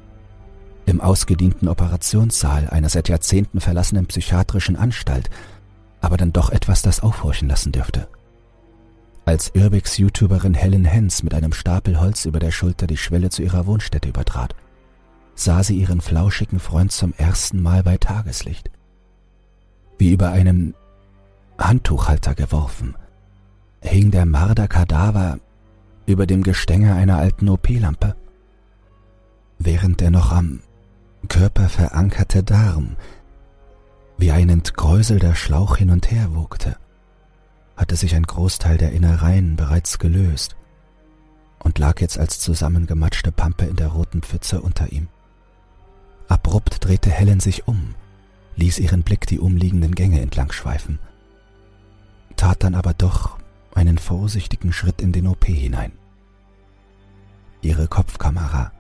[0.93, 5.31] Im ausgedienten Operationssaal einer seit Jahrzehnten verlassenen psychiatrischen Anstalt,
[6.01, 8.09] aber dann doch etwas, das aufhorchen lassen dürfte
[9.25, 13.67] als Urbex-YouTuberin Helen Hens mit einem Stapel Holz über der Schulter die Schwelle zu ihrer
[13.67, 14.55] Wohnstätte übertrat,
[15.35, 18.71] sah sie ihren flauschigen Freund zum ersten Mal bei Tageslicht.
[19.97, 20.75] Wie über einen
[21.59, 22.97] Handtuchhalter geworfen,
[23.81, 25.39] hing der Marder-Kadaver
[26.07, 28.17] über dem Gestänge einer alten OP-Lampe,
[29.59, 30.61] während der noch am
[31.29, 32.97] Körper verankerte Darm
[34.19, 36.77] wie ein entgräuselter Schlauch hin und her wogte
[37.77, 40.57] hatte sich ein Großteil der Innereien bereits gelöst
[41.59, 45.09] und lag jetzt als zusammengematschte Pampe in der roten Pfütze unter ihm.
[46.29, 47.95] Abrupt drehte Helen sich um,
[48.57, 50.99] ließ ihren Blick die umliegenden Gänge entlang schweifen,
[52.37, 53.39] tat dann aber doch
[53.75, 55.93] einen vorsichtigen Schritt in den OP hinein.
[57.63, 58.73] Ihre Kopfkamera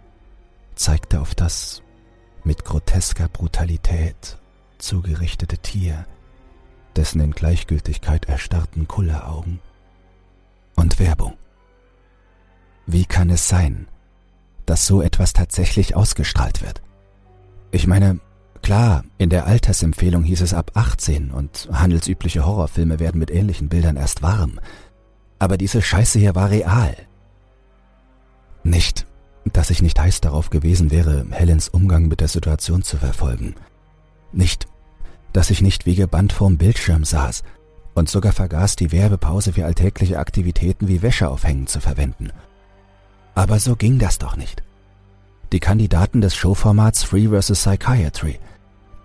[0.75, 1.83] zeigte auf das
[2.45, 4.39] mit grotesker Brutalität
[4.79, 6.07] zugerichtete Tier,
[6.97, 9.61] dessen in Gleichgültigkeit erstarrten Kulleraugen.
[10.75, 11.35] Und Werbung.
[12.87, 13.87] Wie kann es sein,
[14.67, 16.83] dass so etwas tatsächlich ausgestrahlt wird?
[17.71, 18.21] Ich meine,
[18.63, 23.97] klar, in der Altersempfehlung hieß es ab 18 und handelsübliche Horrorfilme werden mit ähnlichen Bildern
[23.97, 24.61] erst warm.
[25.39, 26.97] Aber diese Scheiße hier war real.
[28.65, 29.07] Nicht,
[29.45, 33.55] dass ich nicht heiß darauf gewesen wäre, Helens Umgang mit der Situation zu verfolgen.
[34.33, 34.67] Nicht,
[35.33, 37.43] dass ich nicht wie gebannt vorm Bildschirm saß
[37.95, 42.31] und sogar vergaß, die Werbepause für alltägliche Aktivitäten wie Wäsche aufhängen zu verwenden.
[43.35, 44.63] Aber so ging das doch nicht.
[45.53, 47.63] Die Kandidaten des Showformats Free vs.
[47.63, 48.39] Psychiatry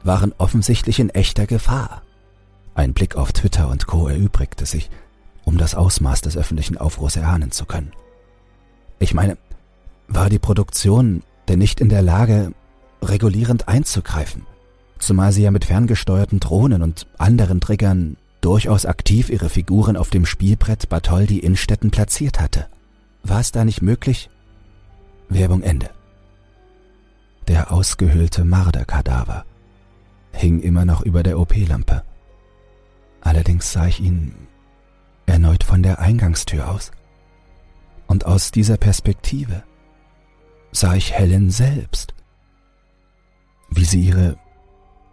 [0.04, 2.04] waren offensichtlich in echter Gefahr.
[2.76, 4.08] Ein Blick auf Twitter und Co.
[4.08, 4.90] erübrigte sich,
[5.44, 7.92] um das Ausmaß des öffentlichen Aufruhrs erahnen zu können.
[9.00, 9.38] Ich meine,
[10.08, 12.52] war die Produktion denn nicht in der Lage,
[13.02, 14.46] regulierend einzugreifen,
[15.00, 20.26] zumal sie ja mit ferngesteuerten Drohnen und anderen Triggern durchaus aktiv ihre Figuren auf dem
[20.26, 22.68] Spielbrett Bartholdi Innstetten platziert hatte.
[23.24, 24.30] War es da nicht möglich?
[25.30, 25.90] Werbung Ende.
[27.48, 29.46] Der ausgehöhlte Marderkadaver
[30.32, 32.04] hing immer noch über der OP-Lampe.
[33.22, 34.34] Allerdings sah ich ihn
[35.26, 36.92] erneut von der Eingangstür aus.
[38.08, 39.64] Und aus dieser Perspektive
[40.78, 42.14] sah ich Helen selbst,
[43.72, 44.38] wie sie ihre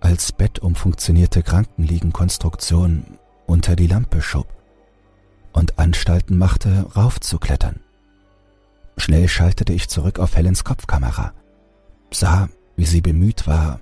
[0.01, 4.47] als Bett umfunktionierte Krankenliegenkonstruktion unter die Lampe schob
[5.55, 7.81] und Anstalten machte, raufzuklettern.
[8.99, 11.33] Schnell schaltete ich zurück auf Helens Kopfkamera,
[12.11, 13.81] sah, wie sie bemüht war,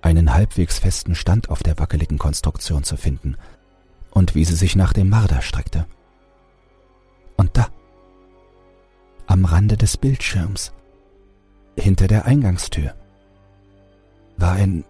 [0.00, 3.36] einen halbwegs festen Stand auf der wackeligen Konstruktion zu finden
[4.10, 5.86] und wie sie sich nach dem Marder streckte.
[7.36, 7.68] Und da,
[9.28, 10.72] am Rande des Bildschirms,
[11.76, 12.94] hinter der Eingangstür,
[14.36, 14.84] war ein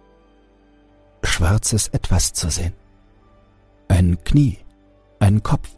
[1.23, 2.73] schwarzes Etwas zu sehen.
[3.87, 4.57] Ein Knie,
[5.19, 5.69] ein Kopf,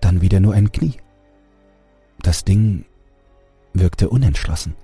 [0.00, 0.96] dann wieder nur ein Knie.
[2.20, 2.84] Das Ding
[3.72, 4.74] wirkte unentschlossen.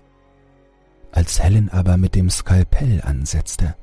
[1.10, 3.74] Als Helen aber mit dem Skalpell ansetzte,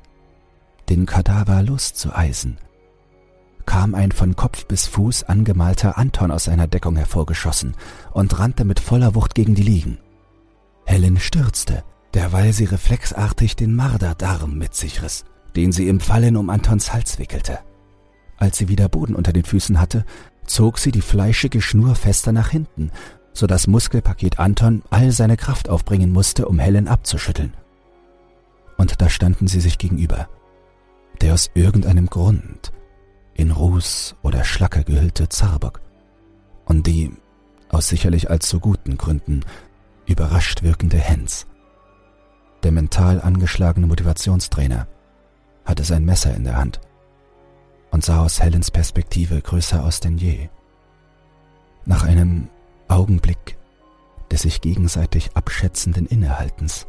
[0.88, 2.58] den Kadaver loszueisen,
[3.66, 7.76] kam ein von Kopf bis Fuß angemalter Anton aus seiner Deckung hervorgeschossen
[8.12, 9.98] und rannte mit voller Wucht gegen die Liegen.
[10.90, 11.84] Helen stürzte,
[12.14, 15.24] derweil sie reflexartig den Marderdarm mit sich riss,
[15.54, 17.60] den sie im Fallen um Antons Hals wickelte.
[18.38, 20.04] Als sie wieder Boden unter den Füßen hatte,
[20.46, 22.90] zog sie die fleischige Schnur fester nach hinten,
[23.32, 27.54] so dass Muskelpaket Anton all seine Kraft aufbringen musste, um Helen abzuschütteln.
[28.76, 30.28] Und da standen sie sich gegenüber.
[31.20, 32.72] Der aus irgendeinem Grund
[33.34, 35.80] in Ruß oder Schlacke gehüllte Zarbock
[36.64, 37.12] und die,
[37.68, 39.44] aus sicherlich allzu guten Gründen,
[40.10, 41.46] überrascht wirkende Hens.
[42.62, 44.86] Der mental angeschlagene Motivationstrainer
[45.64, 46.80] hatte sein Messer in der Hand
[47.90, 50.48] und sah aus Helens Perspektive größer aus denn je.
[51.86, 52.48] Nach einem
[52.88, 53.56] Augenblick
[54.30, 56.86] des sich gegenseitig abschätzenden Innehaltens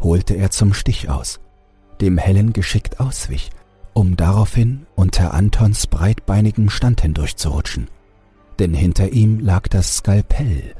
[0.00, 1.40] holte er zum Stich aus,
[2.00, 3.50] dem Helen geschickt auswich
[3.94, 7.88] um daraufhin unter Antons breitbeinigem Stand hindurchzurutschen.
[8.58, 10.74] Denn hinter ihm lag das Skalpell,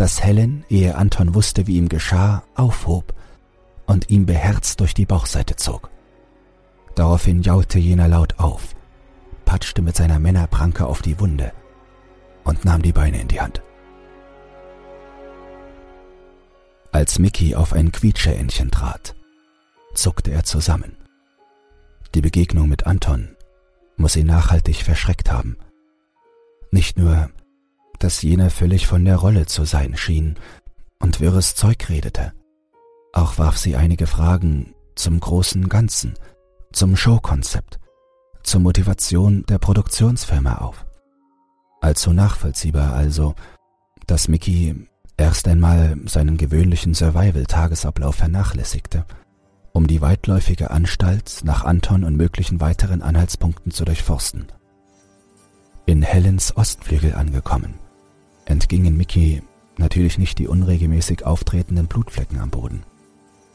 [0.00, 3.12] das Helen, ehe Anton wusste, wie ihm geschah, aufhob
[3.84, 5.90] und ihm beherzt durch die Bauchseite zog.
[6.94, 8.74] Daraufhin jaulte jener laut auf,
[9.44, 11.52] patschte mit seiner Männerpranke auf die Wunde
[12.44, 13.60] und nahm die Beine in die Hand.
[16.92, 19.14] Als Mickey auf ein Quietscheentchen trat,
[19.92, 20.96] zuckte er zusammen.
[22.14, 23.36] Die Begegnung mit Anton
[23.98, 25.58] muss ihn nachhaltig verschreckt haben.
[26.70, 27.28] Nicht nur,
[28.00, 30.36] dass jener völlig von der Rolle zu sein schien
[30.98, 32.32] und wirres Zeug redete,
[33.12, 36.14] auch warf sie einige Fragen zum großen Ganzen,
[36.72, 37.78] zum Showkonzept,
[38.42, 40.84] zur Motivation der Produktionsfirma auf.
[41.80, 43.34] Allzu nachvollziehbar also,
[44.06, 49.06] dass Mickey erst einmal seinen gewöhnlichen Survival-Tagesablauf vernachlässigte–
[49.72, 54.46] um die weitläufige Anstalt nach Anton und möglichen weiteren Anhaltspunkten zu durchforsten.
[55.86, 57.74] In Helens Ostflügel angekommen,
[58.50, 59.42] entgingen Mickey
[59.78, 62.82] natürlich nicht die unregelmäßig auftretenden Blutflecken am Boden.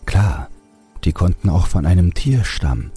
[0.06, 0.50] Klar,
[1.04, 2.91] die konnten auch von einem Tier stammen,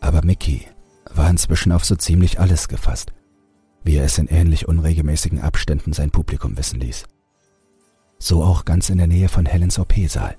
[0.00, 0.66] aber Mickey
[1.10, 3.12] war inzwischen auf so ziemlich alles gefasst,
[3.84, 7.04] wie er es in ähnlich unregelmäßigen Abständen sein Publikum wissen ließ.
[8.18, 10.36] So auch ganz in der Nähe von Helens OP-Saal.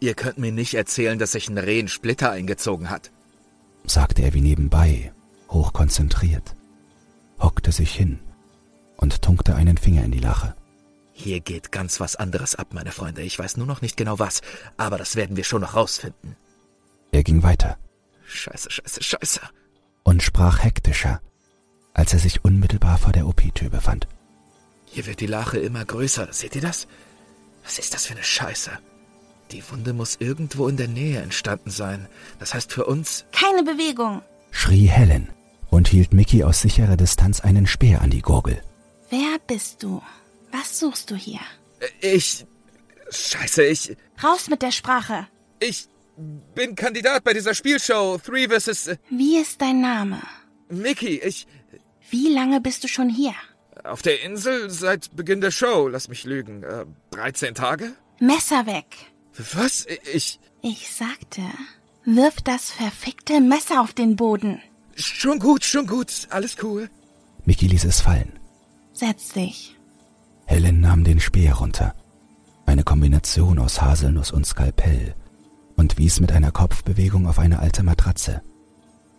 [0.00, 3.10] Ihr könnt mir nicht erzählen, dass sich ein Reh einen Splitter eingezogen hat,
[3.86, 5.12] sagte er wie nebenbei,
[5.50, 6.54] hochkonzentriert,
[7.38, 8.18] hockte sich hin
[8.96, 10.54] und tunkte einen Finger in die Lache.
[11.12, 13.22] Hier geht ganz was anderes ab, meine Freunde.
[13.22, 14.40] Ich weiß nur noch nicht genau was,
[14.76, 16.36] aber das werden wir schon noch rausfinden.
[17.12, 17.78] Er ging weiter.
[18.26, 19.40] Scheiße, scheiße, scheiße.
[20.02, 21.20] Und sprach hektischer,
[21.92, 24.08] als er sich unmittelbar vor der OP-Tür befand.
[24.86, 26.32] Hier wird die Lache immer größer.
[26.32, 26.88] Seht ihr das?
[27.62, 28.72] Was ist das für eine Scheiße?
[29.52, 32.08] Die Wunde muss irgendwo in der Nähe entstanden sein.
[32.38, 33.24] Das heißt für uns.
[33.32, 35.28] Keine Bewegung, schrie Helen
[35.70, 38.60] und hielt Mickey aus sicherer Distanz einen Speer an die Gurgel.
[39.16, 40.02] Wer bist du?
[40.50, 41.38] Was suchst du hier?
[42.00, 42.44] Ich.
[43.10, 43.96] Scheiße, ich.
[44.22, 45.28] Raus mit der Sprache.
[45.60, 45.86] Ich.
[46.56, 48.88] bin Kandidat bei dieser Spielshow Three vs.
[48.88, 50.20] Äh, Wie ist dein Name?
[50.68, 51.20] Mickey.
[51.24, 51.46] Ich.
[52.10, 53.34] Wie lange bist du schon hier?
[53.84, 56.64] Auf der Insel seit Beginn der Show, lass mich lügen.
[56.64, 57.92] Äh, 13 Tage?
[58.18, 58.86] Messer weg.
[59.52, 59.86] Was?
[60.12, 60.40] Ich.
[60.62, 61.42] Ich sagte,
[62.04, 64.60] wirf das verfickte Messer auf den Boden.
[64.96, 66.10] Schon gut, schon gut.
[66.30, 66.90] Alles cool.
[67.44, 68.40] Mickey ließ es fallen.
[68.94, 69.76] Setz dich.
[70.46, 71.94] Helen nahm den Speer runter.
[72.64, 75.14] Eine Kombination aus Haselnuss und Skalpell
[75.76, 78.42] und wies mit einer Kopfbewegung auf eine alte Matratze.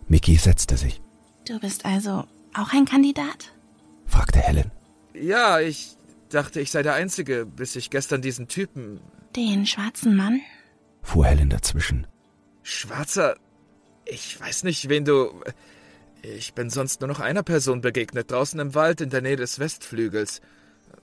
[0.08, 1.00] Mickey setzte sich,
[1.46, 2.24] Du bist also
[2.54, 3.52] auch ein Kandidat?
[4.06, 4.70] fragte Helen.
[5.14, 5.96] Ja, ich
[6.30, 9.00] dachte, ich sei der Einzige, bis ich gestern diesen Typen.
[9.36, 10.40] Den schwarzen Mann?
[11.02, 12.06] fuhr Helen dazwischen.
[12.62, 13.36] Schwarzer.
[14.06, 15.30] Ich weiß nicht, wen du.
[16.22, 19.58] Ich bin sonst nur noch einer Person begegnet, draußen im Wald in der Nähe des
[19.58, 20.40] Westflügels.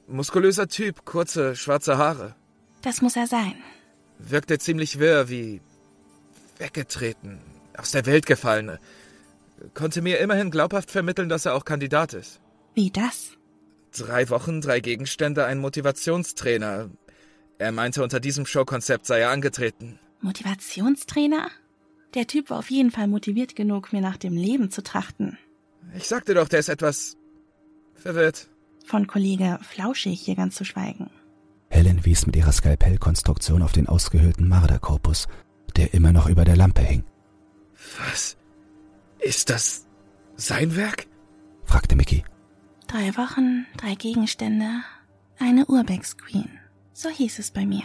[0.08, 2.36] Muskulöser Typ, kurze, schwarze Haare.
[2.82, 3.56] Das muss er sein.
[4.20, 5.62] Wirkte ziemlich wirr, wie
[6.58, 7.40] weggetreten,
[7.78, 8.78] aus der Welt gefallen.
[9.74, 12.40] Konnte mir immerhin glaubhaft vermitteln, dass er auch Kandidat ist.
[12.74, 13.32] Wie das?
[13.96, 16.90] Drei Wochen, drei Gegenstände, ein Motivationstrainer.
[17.60, 20.00] Er meinte, unter diesem Showkonzept sei er angetreten.
[20.22, 21.50] Motivationstrainer?
[22.14, 25.38] Der Typ war auf jeden Fall motiviert genug, mir nach dem Leben zu trachten.
[25.96, 27.18] Ich sagte doch, der ist etwas
[27.96, 28.50] verwirrt.
[28.86, 31.10] Von Kollege Flauschig hier ganz zu schweigen.
[31.70, 35.28] Helen wies mit ihrer Skalpellkonstruktion auf den ausgehöhlten Marderkorpus,
[35.76, 37.04] der immer noch über der Lampe hing,
[37.98, 38.38] Was?
[39.20, 39.88] Ist das
[40.36, 41.08] sein Werk?
[41.66, 42.24] fragte Mickey.
[42.88, 44.84] Drei Wochen, drei Gegenstände,
[45.40, 46.50] eine Urbex Queen.
[46.94, 47.84] So hieß es bei mir.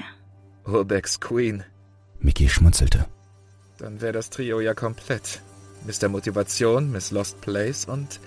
[0.66, 1.62] Urbex Queen.
[2.20, 3.07] Mickey schmunzelte.
[3.79, 5.41] Dann wäre das Trio ja komplett.
[5.87, 6.09] Mr.
[6.09, 8.20] Motivation, Miss Lost Place und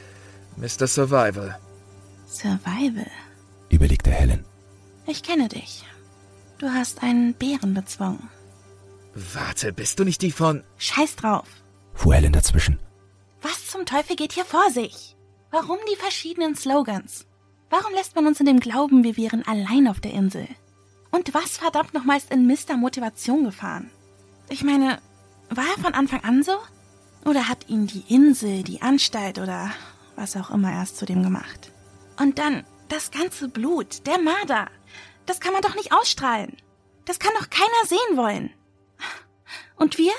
[0.55, 0.87] Mr.
[0.87, 1.59] Survival.
[2.25, 3.07] Survival.
[3.69, 4.45] überlegte Helen.
[5.05, 5.85] Ich kenne dich.
[6.57, 8.29] Du hast einen Bären bezwungen.
[9.13, 10.63] Warte, bist du nicht die von...
[10.77, 11.47] Scheiß drauf.
[11.93, 12.79] fuhr Helen dazwischen.
[13.41, 15.17] Was zum Teufel geht hier vor sich?
[15.49, 17.25] Warum die verschiedenen Slogans?
[17.69, 20.47] Warum lässt man uns in dem Glauben, wir wären allein auf der Insel?
[21.09, 22.77] Und was verdammt nochmal ist in Mr.
[22.77, 23.89] Motivation gefahren?
[24.47, 24.99] Ich meine,
[25.51, 26.57] war er von Anfang an so?
[27.25, 29.71] Oder hat ihn die Insel, die Anstalt oder
[30.15, 31.71] was auch immer erst zu dem gemacht?
[32.17, 34.69] Und dann das ganze Blut, der Marder.
[35.25, 36.57] Das kann man doch nicht ausstrahlen.
[37.05, 38.51] Das kann doch keiner sehen wollen.
[39.75, 40.13] Und wir?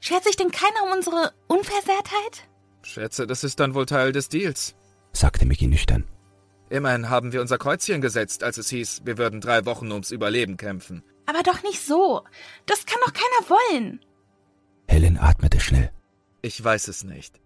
[0.00, 2.48] Schert sich denn keiner um unsere Unversehrtheit?
[2.82, 4.74] Schätze, das ist dann wohl Teil des Deals.
[5.12, 6.08] sagte Mickey nüchtern.
[6.70, 10.56] Immerhin haben wir unser Kreuzchen gesetzt, als es hieß, wir würden drei Wochen ums Überleben
[10.56, 11.02] kämpfen.
[11.26, 12.22] Aber doch nicht so.
[12.66, 14.00] Das kann doch keiner wollen.
[14.90, 15.92] Helen atmete schnell.
[16.42, 17.40] Ich weiß es nicht.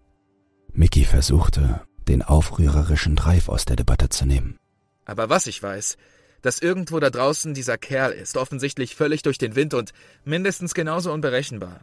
[0.73, 4.57] Mickey versuchte, den aufrührerischen Dreif aus der Debatte zu nehmen.
[5.05, 5.97] Aber was ich weiß,
[6.41, 9.93] dass irgendwo da draußen dieser Kerl ist, offensichtlich völlig durch den Wind und
[10.23, 11.81] mindestens genauso unberechenbar.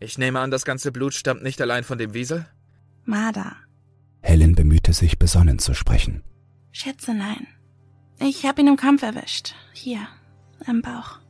[0.00, 2.46] Ich nehme an, das ganze Blut stammt nicht allein von dem Wiesel?
[3.04, 3.54] Marder.
[4.20, 6.24] Helen bemühte sich, besonnen zu sprechen.
[6.72, 7.46] Schätze, nein.
[8.18, 9.54] Ich hab ihn im Kampf erwischt.
[9.72, 10.08] Hier,
[10.66, 11.20] am Bauch.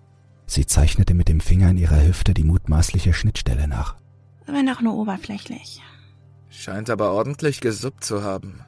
[0.48, 3.96] Sie zeichnete mit dem Finger in ihrer Hüfte die mutmaßliche Schnittstelle nach.
[4.46, 5.82] Wenn auch nur oberflächlich.
[6.48, 8.60] Scheint aber ordentlich gesuppt zu haben.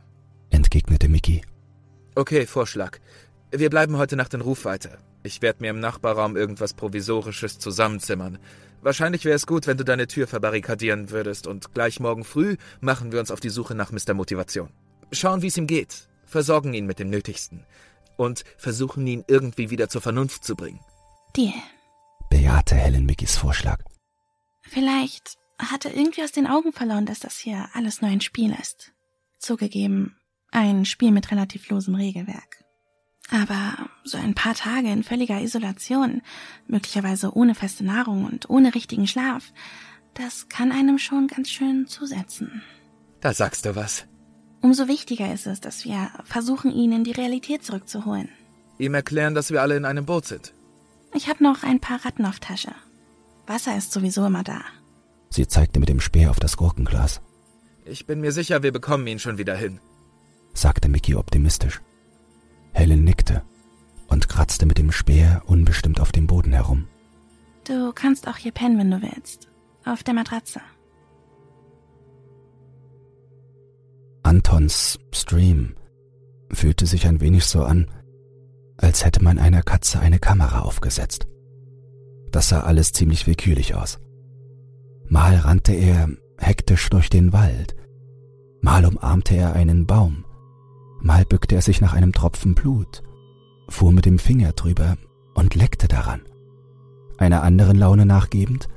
[0.50, 1.40] entgegnete Mickey.
[2.14, 2.98] Okay, Vorschlag.
[3.50, 4.98] Wir bleiben heute Nacht in Rufweite.
[5.22, 8.38] Ich werde mir im Nachbarraum irgendwas Provisorisches zusammenzimmern.
[8.82, 13.10] Wahrscheinlich wäre es gut, wenn du deine Tür verbarrikadieren würdest und gleich morgen früh machen
[13.10, 14.12] wir uns auf die Suche nach Mr.
[14.12, 14.68] Motivation.
[15.12, 16.08] Schauen, wie es ihm geht.
[16.26, 17.64] Versorgen ihn mit dem Nötigsten.
[18.18, 20.80] Und versuchen ihn irgendwie wieder zur Vernunft zu bringen.
[21.36, 21.52] Deal.
[22.28, 23.78] Bejahte Helen Mickys Vorschlag.
[24.62, 28.54] Vielleicht hat er irgendwie aus den Augen verloren, dass das hier alles nur ein Spiel
[28.60, 28.92] ist.
[29.38, 30.16] Zugegeben,
[30.50, 32.64] ein Spiel mit relativ losem Regelwerk.
[33.30, 36.22] Aber so ein paar Tage in völliger Isolation,
[36.66, 39.52] möglicherweise ohne feste Nahrung und ohne richtigen Schlaf,
[40.14, 42.62] das kann einem schon ganz schön zusetzen.
[43.20, 44.06] Da sagst du was.
[44.62, 48.28] Umso wichtiger ist es, dass wir versuchen, ihn in die Realität zurückzuholen.
[48.78, 50.52] Ihm erklären, dass wir alle in einem Boot sind.
[51.14, 52.72] Ich habe noch ein paar Ratten auf Tasche.
[53.46, 54.60] Wasser ist sowieso immer da.
[55.30, 57.20] Sie zeigte mit dem Speer auf das Gurkenglas,
[57.84, 59.80] Ich bin mir sicher, wir bekommen ihn schon wieder hin.
[60.54, 61.80] sagte Mickey optimistisch.
[62.72, 63.42] Helen nickte
[64.08, 66.86] und kratzte mit dem Speer unbestimmt auf dem Boden herum.
[67.66, 69.48] Du kannst auch hier pennen, wenn du willst.
[69.84, 70.60] Auf der Matratze.
[74.22, 75.74] Antons Stream
[76.52, 77.90] fühlte sich ein wenig so an,
[78.80, 81.26] als hätte man einer Katze eine Kamera aufgesetzt.
[82.30, 83.98] Das sah alles ziemlich willkürlich aus.
[85.08, 86.08] Mal rannte er
[86.38, 87.76] hektisch durch den Wald,
[88.62, 90.24] mal umarmte er einen Baum,
[91.00, 93.02] mal bückte er sich nach einem Tropfen Blut,
[93.68, 94.96] fuhr mit dem Finger drüber
[95.34, 96.22] und leckte daran.
[97.18, 98.68] Einer anderen Laune nachgebend,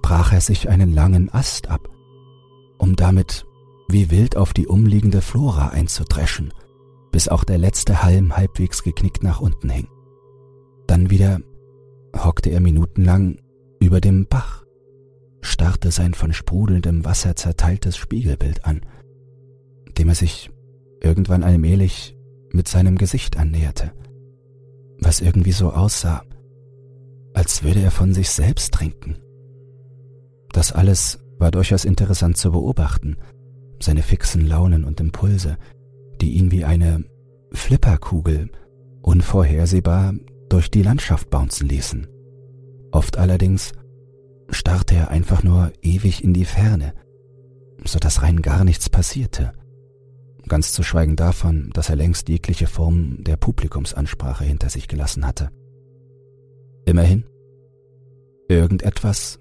[0.00, 1.90] brach er sich einen langen Ast ab,
[2.78, 3.44] um damit
[3.88, 6.54] wie wild auf die umliegende Flora einzudreschen,
[7.12, 9.86] bis auch der letzte Halm halbwegs geknickt nach unten hing.
[10.86, 11.40] Dann wieder
[12.16, 13.38] hockte er minutenlang
[13.80, 14.64] über dem Bach,
[15.42, 18.80] starrte sein von sprudelndem Wasser zerteiltes Spiegelbild an,
[19.98, 20.50] dem er sich
[21.00, 22.16] irgendwann allmählich
[22.50, 23.92] mit seinem Gesicht annäherte,
[24.98, 26.24] was irgendwie so aussah,
[27.34, 29.16] als würde er von sich selbst trinken.
[30.52, 33.16] Das alles war durchaus interessant zu beobachten,
[33.80, 35.56] seine fixen Launen und Impulse,
[36.20, 37.04] die ihn wie eine
[37.52, 38.50] Flipperkugel
[39.02, 40.14] unvorhersehbar
[40.48, 42.06] durch die Landschaft bouncen ließen.
[42.92, 43.72] Oft allerdings
[44.50, 46.94] starrte er einfach nur ewig in die Ferne,
[47.84, 49.52] so dass rein gar nichts passierte.
[50.48, 55.50] Ganz zu schweigen davon, dass er längst jegliche Form der Publikumsansprache hinter sich gelassen hatte.
[56.84, 57.24] Immerhin,
[58.48, 59.40] irgendetwas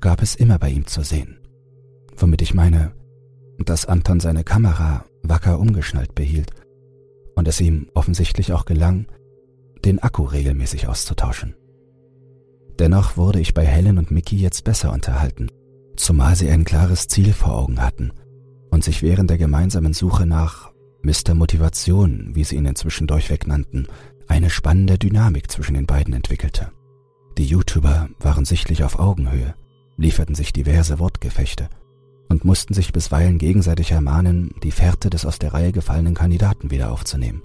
[0.00, 1.38] gab es immer bei ihm zu sehen,
[2.16, 2.92] womit ich meine,
[3.58, 6.50] dass Anton seine Kamera wacker umgeschnallt behielt
[7.34, 9.06] und es ihm offensichtlich auch gelang,
[9.84, 11.54] den Akku regelmäßig auszutauschen.
[12.78, 15.50] Dennoch wurde ich bei Helen und Mickey jetzt besser unterhalten,
[15.96, 18.12] zumal sie ein klares Ziel vor Augen hatten
[18.70, 20.72] und sich während der gemeinsamen Suche nach
[21.02, 21.34] Mr.
[21.34, 23.86] Motivation, wie sie ihn inzwischen durchweg nannten,
[24.26, 26.72] eine spannende Dynamik zwischen den beiden entwickelte.
[27.38, 29.54] Die YouTuber waren sichtlich auf Augenhöhe,
[29.96, 31.68] lieferten sich diverse Wortgefechte
[32.28, 36.92] und mussten sich bisweilen gegenseitig ermahnen, die Fährte des aus der Reihe gefallenen Kandidaten wieder
[36.92, 37.42] aufzunehmen.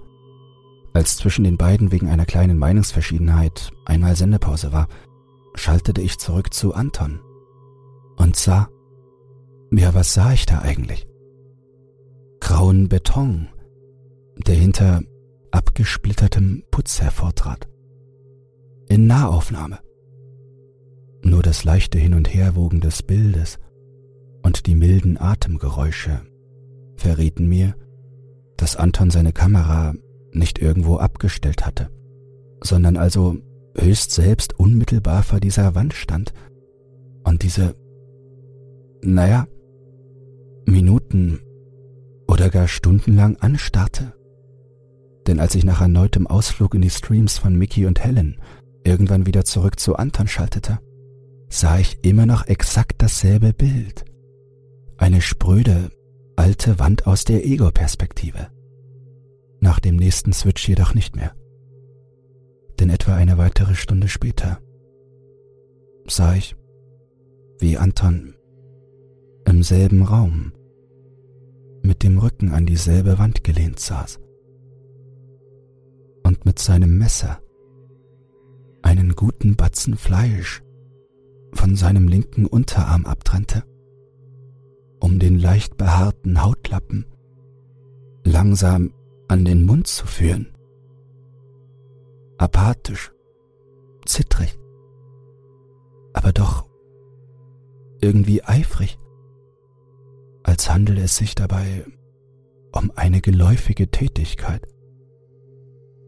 [0.94, 4.88] Als zwischen den beiden wegen einer kleinen Meinungsverschiedenheit einmal Sendepause war,
[5.54, 7.20] schaltete ich zurück zu Anton
[8.16, 8.68] und sah,
[9.70, 11.06] ja, was sah ich da eigentlich?
[12.40, 13.48] Grauen Beton,
[14.46, 15.00] der hinter
[15.50, 17.68] abgesplittertem Putz hervortrat.
[18.88, 19.78] In Nahaufnahme.
[21.24, 23.58] Nur das leichte Hin- und Herwogen des Bildes
[24.42, 26.20] und die milden Atemgeräusche
[26.96, 27.74] verrieten mir,
[28.56, 29.94] dass Anton seine Kamera
[30.32, 31.90] nicht irgendwo abgestellt hatte,
[32.62, 33.36] sondern also
[33.76, 36.32] höchst selbst unmittelbar vor dieser Wand stand
[37.24, 37.74] und diese,
[39.02, 39.46] naja,
[40.66, 41.40] Minuten
[42.28, 44.14] oder gar stundenlang anstarrte.
[45.26, 48.40] Denn als ich nach erneutem Ausflug in die Streams von Mickey und Helen
[48.84, 50.78] irgendwann wieder zurück zu Anton schaltete,
[51.48, 54.04] sah ich immer noch exakt dasselbe Bild.
[55.02, 55.90] Eine spröde,
[56.36, 58.52] alte Wand aus der Ego-Perspektive.
[59.58, 61.34] Nach dem nächsten Switch jedoch nicht mehr.
[62.78, 64.60] Denn etwa eine weitere Stunde später
[66.06, 66.54] sah ich,
[67.58, 68.34] wie Anton
[69.44, 70.52] im selben Raum
[71.82, 74.20] mit dem Rücken an dieselbe Wand gelehnt saß
[76.22, 77.40] und mit seinem Messer
[78.82, 80.62] einen guten Batzen Fleisch
[81.54, 83.64] von seinem linken Unterarm abtrennte
[85.02, 87.06] um den leicht behaarten Hautlappen
[88.24, 88.94] langsam
[89.26, 90.54] an den Mund zu führen.
[92.38, 93.10] Apathisch,
[94.06, 94.56] zittrig,
[96.12, 96.66] aber doch
[98.00, 98.96] irgendwie eifrig,
[100.44, 101.84] als handele es sich dabei
[102.70, 104.68] um eine geläufige Tätigkeit,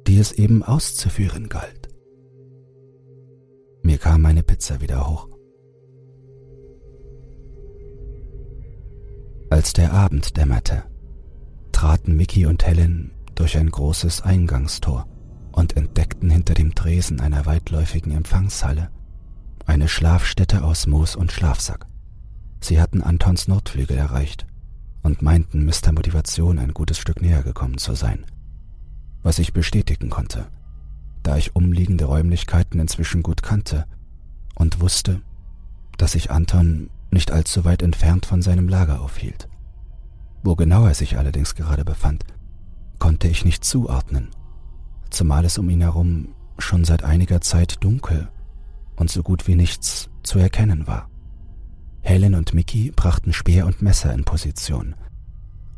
[0.06, 1.88] die es eben auszuführen galt.
[3.82, 5.33] Mir kam meine Pizza wieder hoch.
[9.76, 10.84] Der Abend dämmerte,
[11.72, 15.06] traten Mickey und Helen durch ein großes Eingangstor
[15.52, 18.90] und entdeckten hinter dem Tresen einer weitläufigen Empfangshalle
[19.66, 21.86] eine Schlafstätte aus Moos und Schlafsack.
[22.60, 24.46] Sie hatten Antons Nordflügel erreicht
[25.02, 25.92] und meinten Mr.
[25.92, 28.24] Motivation ein gutes Stück näher gekommen zu sein,
[29.22, 30.46] was ich bestätigen konnte,
[31.22, 33.86] da ich umliegende Räumlichkeiten inzwischen gut kannte
[34.54, 35.22] und wusste,
[35.96, 39.48] dass sich Anton nicht allzu weit entfernt von seinem Lager aufhielt.
[40.44, 42.26] Wo genau er sich allerdings gerade befand,
[42.98, 44.28] konnte ich nicht zuordnen,
[45.08, 48.28] zumal es um ihn herum schon seit einiger Zeit dunkel
[48.96, 51.08] und so gut wie nichts zu erkennen war.
[52.02, 54.94] Helen und Mickey brachten Speer und Messer in Position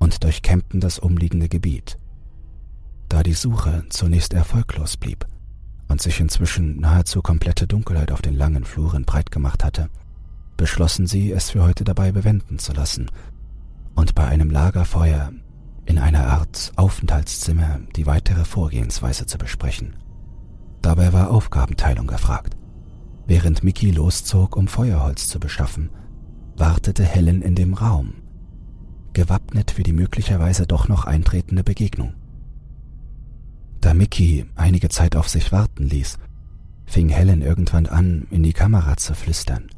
[0.01, 1.97] und durchkämmten das umliegende Gebiet.
[3.09, 5.27] Da die Suche zunächst erfolglos blieb
[5.87, 9.89] und sich inzwischen nahezu komplette Dunkelheit auf den langen Fluren breit gemacht hatte,
[10.57, 13.09] beschlossen sie, es für heute dabei bewenden zu lassen
[13.97, 15.32] und bei einem Lagerfeuer
[15.84, 19.97] in einer Art Aufenthaltszimmer die weitere Vorgehensweise zu besprechen.
[20.82, 22.57] Dabei war Aufgabenteilung gefragt.
[23.26, 25.90] Während Mickey loszog, um Feuerholz zu beschaffen,
[26.57, 28.14] wartete Helen in dem Raum,
[29.12, 32.14] gewappnet für die möglicherweise doch noch eintretende Begegnung.
[33.80, 36.18] Da Mickey einige Zeit auf sich warten ließ,
[36.84, 39.68] fing Helen irgendwann an, in die Kamera zu flüstern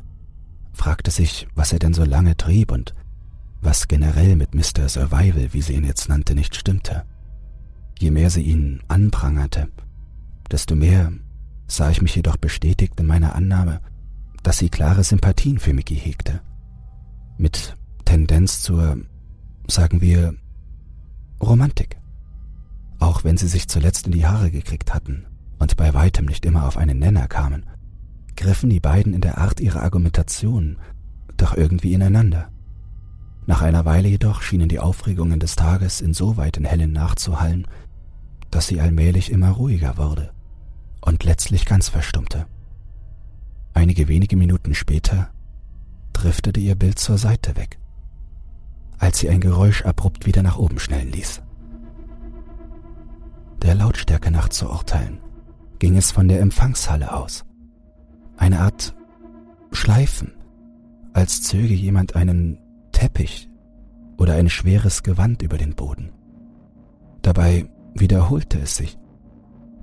[0.79, 2.95] fragte sich, was er denn so lange trieb und
[3.61, 4.89] was generell mit Mr.
[4.89, 7.05] Survival, wie sie ihn jetzt nannte, nicht stimmte.
[7.99, 9.69] Je mehr sie ihn anprangerte,
[10.51, 11.13] desto mehr
[11.67, 13.81] sah ich mich jedoch bestätigt in meiner Annahme,
[14.43, 16.41] dass sie klare Sympathien für Mickey hegte.
[17.37, 18.99] Mit Tendenz zur,
[19.67, 20.35] sagen wir,
[21.41, 21.99] Romantik.
[23.01, 25.27] Auch wenn sie sich zuletzt in die Haare gekriegt hatten
[25.59, 27.67] und bei weitem nicht immer auf einen Nenner kamen,
[28.37, 30.79] griffen die beiden in der Art ihrer Argumentation
[31.37, 32.51] doch irgendwie ineinander.
[33.49, 37.67] Nach einer Weile jedoch schienen die Aufregungen des Tages insoweit in Helen nachzuhallen,
[38.51, 40.35] dass sie allmählich immer ruhiger wurde
[41.01, 42.45] und letztlich ganz verstummte.
[43.73, 45.31] Einige wenige Minuten später
[46.13, 47.79] driftete ihr Bild zur Seite weg,
[48.99, 51.41] als sie ein Geräusch abrupt wieder nach oben schnellen ließ.
[53.63, 55.21] Der Lautstärke nach zu urteilen,
[55.79, 57.47] ging es von der Empfangshalle aus.
[58.37, 58.95] Eine Art
[59.73, 60.35] Schleifen,
[61.15, 62.59] als zöge jemand einen
[62.99, 63.49] Teppich
[64.17, 66.11] oder ein schweres Gewand über den Boden.
[67.23, 68.99] Dabei wiederholte es sich,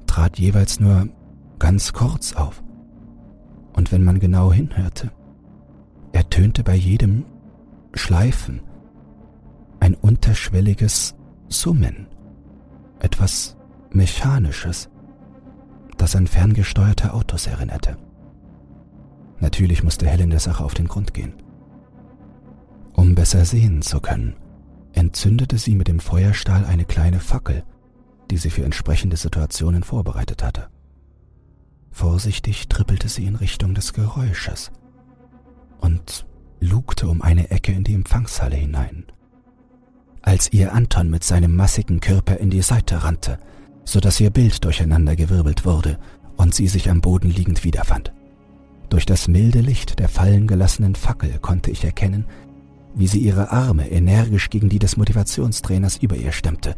[0.05, 1.07] trat jeweils nur
[1.57, 2.61] ganz kurz auf.
[3.71, 5.11] Und wenn man genau hinhörte,
[6.11, 7.23] ertönte bei jedem
[7.93, 8.59] Schleifen
[9.79, 11.15] ein unterschwelliges
[11.47, 12.07] Summen,
[12.99, 13.55] etwas
[13.91, 14.89] Mechanisches,
[15.97, 17.95] das an ferngesteuerte Autos erinnerte.
[19.39, 21.44] Natürlich musste Helen der Sache auf den Grund gehen.
[22.95, 24.35] Um besser sehen zu können,
[24.93, 27.63] entzündete sie mit dem Feuerstahl eine kleine Fackel,
[28.31, 30.67] die sie für entsprechende Situationen vorbereitet hatte.
[31.91, 34.71] Vorsichtig trippelte sie in Richtung des Geräusches
[35.79, 36.25] und
[36.59, 39.05] lugte um eine Ecke in die Empfangshalle hinein.
[40.21, 43.39] Als ihr Anton mit seinem massigen Körper in die Seite rannte,
[43.83, 45.99] so dass ihr Bild durcheinandergewirbelt wurde
[46.37, 48.11] und sie sich am Boden liegend wiederfand.
[48.89, 52.25] Durch das milde Licht der fallen gelassenen Fackel konnte ich erkennen,
[52.95, 56.75] wie sie ihre Arme energisch gegen die des Motivationstrainers über ihr stemmte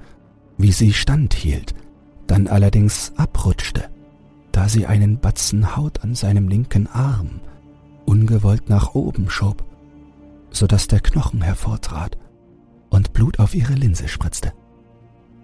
[0.58, 1.76] wie sie standhielt,
[2.26, 3.90] dann allerdings abrutschte,
[4.52, 7.40] da sie einen Batzen Haut an seinem linken Arm
[8.06, 9.64] ungewollt nach oben schob,
[10.50, 12.18] so dass der Knochen hervortrat
[12.90, 14.54] und Blut auf ihre Linse spritzte.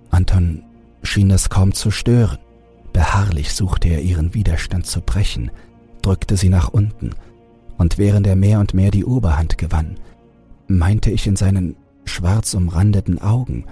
[0.09, 0.63] Anton
[1.03, 2.39] schien es kaum zu stören.
[2.93, 5.51] Beharrlich suchte er ihren Widerstand zu brechen,
[6.01, 7.11] drückte sie nach unten,
[7.77, 9.97] und während er mehr und mehr die Oberhand gewann,
[10.77, 13.65] meinte ich in seinen schwarz umrandeten Augen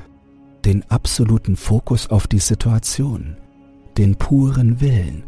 [0.65, 3.37] den absoluten Fokus auf die Situation,
[3.97, 5.23] den puren Willen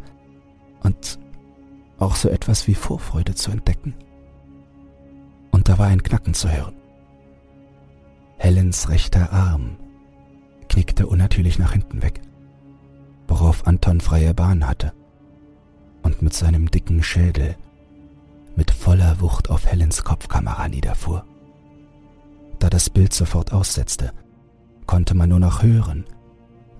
[0.81, 1.19] und
[1.97, 3.95] auch so etwas wie Vorfreude zu entdecken.
[5.51, 6.75] Und da war ein Knacken zu hören.
[8.37, 9.77] Helens rechter Arm
[10.69, 12.21] knickte unnatürlich nach hinten weg,
[13.27, 14.93] worauf Anton freie Bahn hatte
[16.01, 17.55] und mit seinem dicken Schädel
[18.55, 21.25] mit voller Wucht auf Helens Kopfkamera niederfuhr.
[22.63, 24.13] Da das Bild sofort aussetzte,
[24.85, 26.05] konnte man nur noch hören,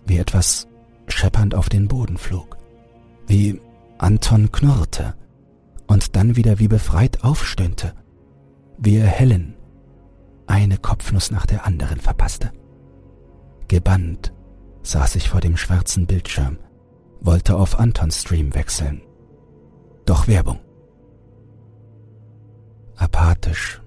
[0.06, 0.70] wie etwas
[1.10, 2.56] scheppernd auf den Boden flog,
[3.28, 3.60] wie
[3.98, 5.14] Anton knurrte
[5.86, 7.94] und dann wieder wie befreit aufstöhnte,
[8.78, 9.56] wie er Helen
[10.48, 12.54] eine Kopfnuss nach der anderen verpasste.
[13.68, 14.32] Gebannt
[14.84, 16.60] saß ich vor dem schwarzen Bildschirm,
[17.20, 19.02] wollte auf Antons Stream wechseln.
[20.06, 20.62] Doch Werbung.
[22.96, 23.83] Apathisch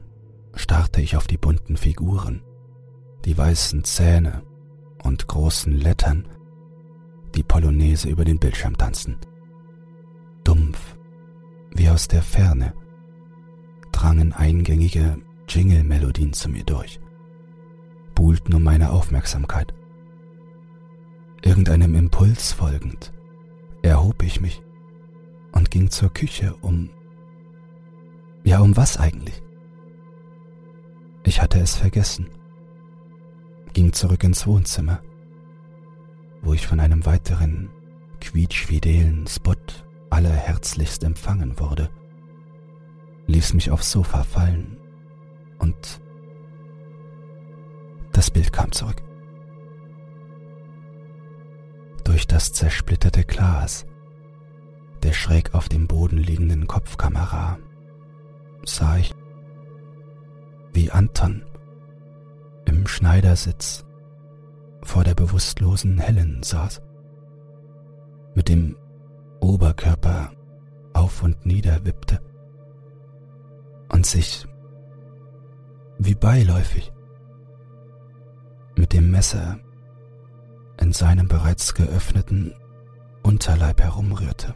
[0.56, 2.42] starrte ich auf die bunten Figuren,
[3.24, 4.42] die weißen Zähne
[5.02, 6.26] und großen Lettern,
[7.34, 9.18] die Polonaise über den Bildschirm tanzen.
[10.42, 10.96] Dumpf,
[11.70, 12.72] wie aus der Ferne,
[13.92, 16.98] drangen eingängige Jingle-Melodien zu mir durch,
[18.14, 19.74] buhlten um meine Aufmerksamkeit.
[21.42, 23.12] Irgendeinem Impuls folgend
[23.82, 24.62] erhob ich mich
[25.52, 26.90] und ging zur Küche, um...
[28.42, 29.42] Ja, um was eigentlich?
[31.26, 32.30] Ich hatte es vergessen
[33.76, 35.02] ging zurück ins Wohnzimmer,
[36.40, 37.68] wo ich von einem weiteren
[38.22, 39.52] quietschfidelen Spot
[40.08, 41.90] allerherzlichst empfangen wurde,
[43.26, 44.78] ließ mich aufs Sofa fallen
[45.58, 46.00] und
[48.12, 49.02] das Bild kam zurück.
[52.02, 53.84] Durch das zersplitterte Glas
[55.02, 57.58] der schräg auf dem Boden liegenden Kopfkamera
[58.64, 59.14] sah ich,
[60.76, 61.42] wie Anton
[62.66, 63.86] im Schneidersitz
[64.82, 66.82] vor der bewusstlosen Helen saß,
[68.34, 68.76] mit dem
[69.40, 70.32] Oberkörper
[70.92, 72.20] auf und nieder wippte
[73.90, 74.46] und sich
[75.98, 76.92] wie beiläufig
[78.76, 79.58] mit dem Messer
[80.78, 82.54] in seinem bereits geöffneten
[83.22, 84.54] Unterleib herumrührte.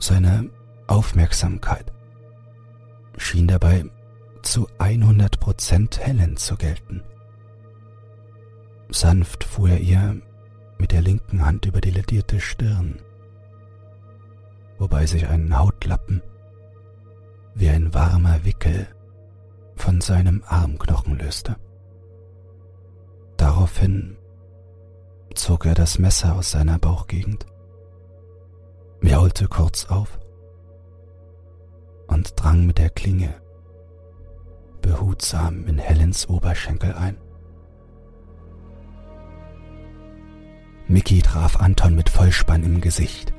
[0.00, 0.50] Seine
[0.88, 1.92] Aufmerksamkeit
[3.16, 3.84] schien dabei
[4.42, 7.02] zu 100 Prozent Helen zu gelten.
[8.90, 10.20] Sanft fuhr er ihr
[10.78, 13.00] mit der linken Hand über die ledierte Stirn,
[14.78, 16.22] wobei sich ein Hautlappen
[17.54, 18.86] wie ein warmer Wickel
[19.76, 21.56] von seinem Armknochen löste.
[23.36, 24.16] Daraufhin
[25.34, 27.46] zog er das Messer aus seiner Bauchgegend,
[29.02, 30.18] jaulte kurz auf
[32.06, 33.34] und drang mit der Klinge
[34.82, 37.16] behutsam in Helens Oberschenkel ein.
[40.86, 43.32] Mickey traf Anton mit Vollspann im Gesicht,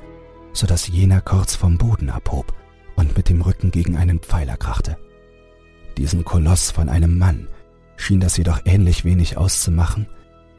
[0.53, 2.53] so dass jener kurz vom Boden abhob
[2.95, 4.97] und mit dem Rücken gegen einen Pfeiler krachte.
[5.97, 7.47] Diesen Koloss von einem Mann
[7.97, 10.07] schien das jedoch ähnlich wenig auszumachen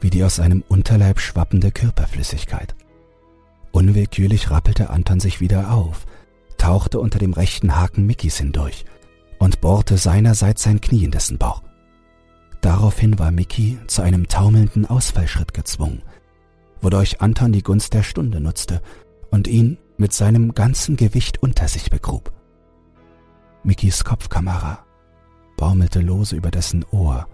[0.01, 2.75] wie die aus seinem Unterleib schwappende Körperflüssigkeit.
[3.71, 6.05] Unwillkürlich rappelte Anton sich wieder auf,
[6.57, 8.83] tauchte unter dem rechten Haken Mickys hindurch
[9.41, 11.63] und bohrte seinerseits sein Knie in dessen Bauch.
[12.61, 16.03] Daraufhin war Mickey zu einem taumelnden Ausfallschritt gezwungen,
[16.79, 18.83] wodurch Anton die Gunst der Stunde nutzte
[19.31, 22.31] und ihn mit seinem ganzen Gewicht unter sich begrub.
[23.63, 24.85] Mickys Kopfkamera
[25.57, 27.27] baumelte lose über dessen Ohr,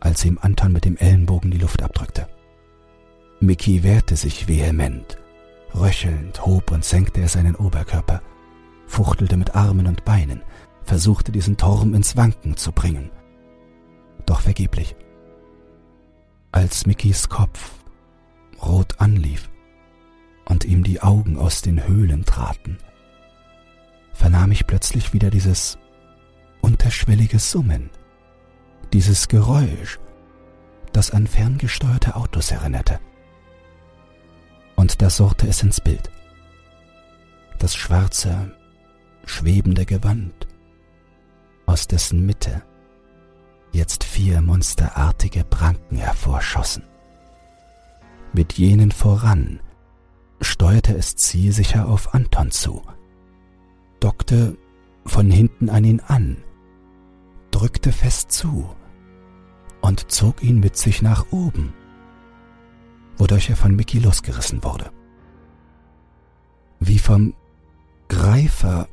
[0.00, 2.26] als ihm Anton mit dem Ellenbogen die Luft abdrückte.
[3.38, 5.18] Mickey wehrte sich vehement.
[5.72, 8.22] Röchelnd hob und senkte er seinen Oberkörper,
[8.88, 10.42] fuchtelte mit Armen und Beinen,
[10.86, 13.10] versuchte diesen Turm ins Wanken zu bringen.
[14.24, 14.96] Doch vergeblich.
[16.52, 17.72] Als Mickys Kopf
[18.64, 19.50] rot anlief
[20.46, 22.78] und ihm die Augen aus den Höhlen traten,
[24.14, 25.78] vernahm ich plötzlich wieder dieses
[26.62, 27.90] unterschwellige Summen,
[28.92, 29.98] dieses Geräusch,
[30.92, 33.00] das an ferngesteuerte Autos erinnerte.
[34.76, 36.10] Und da surrte es ins Bild.
[37.58, 38.52] Das schwarze,
[39.26, 40.46] schwebende Gewand,
[41.66, 42.62] aus dessen Mitte
[43.72, 46.84] jetzt vier monsterartige Pranken hervorschossen.
[48.32, 49.60] Mit jenen voran
[50.40, 52.82] steuerte es zielsicher auf Anton zu,
[54.00, 54.56] dockte
[55.04, 56.38] von hinten an ihn an,
[57.50, 58.74] drückte fest zu
[59.80, 61.72] und zog ihn mit sich nach oben,
[63.16, 64.90] wodurch er von Mickey losgerissen wurde.
[66.80, 67.34] Wie vom
[68.08, 68.88] Greifer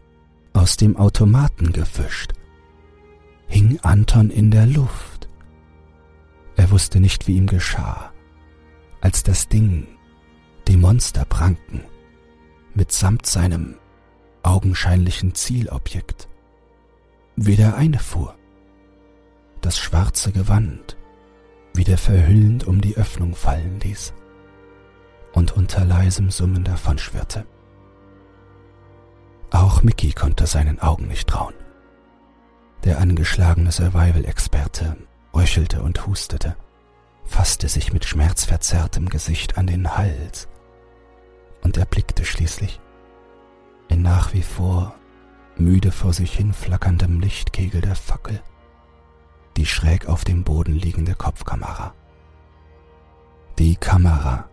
[0.54, 2.34] aus dem Automaten gefischt,
[3.48, 5.30] hing Anton in der Luft.
[6.56, 8.14] Er wusste nicht, wie ihm geschah
[9.04, 9.86] als das Ding,
[10.70, 11.84] die Monster pranken,
[12.74, 13.76] mitsamt seinem
[14.44, 16.30] augenscheinlichen Zielobjekt,
[17.36, 18.36] wieder einfuhr.
[19.60, 20.96] Das schwarze Gewand
[21.76, 24.14] wieder verhüllend um die Öffnung fallen ließ
[25.34, 27.46] und unter leisem Summen davonschwirrte.
[29.50, 31.56] Auch Mickey konnte seinen Augen nicht trauen.
[32.84, 34.98] Der angeschlagene Survival-Experte
[35.34, 36.56] röchelte und hustete
[37.26, 40.50] fasste sich mit schmerzverzerrtem Gesicht an den Hals
[41.62, 42.80] und erblickte schließlich
[43.88, 44.96] in nach wie vor
[45.56, 48.42] müde vor sich hin flackerndem Lichtkegel der Fackel
[49.58, 51.94] die schräg auf dem Boden liegende Kopfkamera.
[53.60, 54.50] Die Kamera,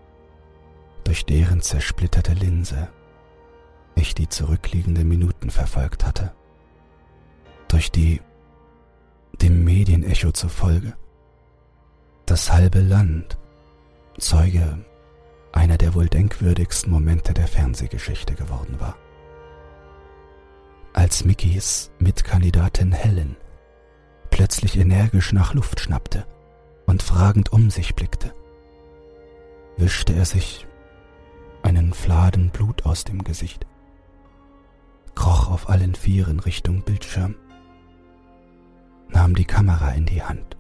[1.05, 2.89] durch deren zersplitterte Linse
[3.95, 6.33] ich die zurückliegenden Minuten verfolgt hatte,
[7.71, 8.21] durch die
[9.41, 10.95] dem Medienecho zufolge
[12.27, 13.39] das halbe Land
[14.19, 14.85] Zeuge
[15.53, 18.97] einer der wohl denkwürdigsten Momente der Fernsehgeschichte geworden war.
[20.93, 23.37] Als Mickys Mitkandidatin Helen
[24.31, 26.27] plötzlich energisch nach Luft schnappte
[26.87, 28.35] und fragend um sich blickte,
[29.77, 30.67] wischte er sich
[31.63, 33.67] einen Fladen Blut aus dem Gesicht,
[35.15, 37.37] kroch auf allen Vieren Richtung Bildschirm,
[39.13, 40.57] nahm die Kamera in die Hand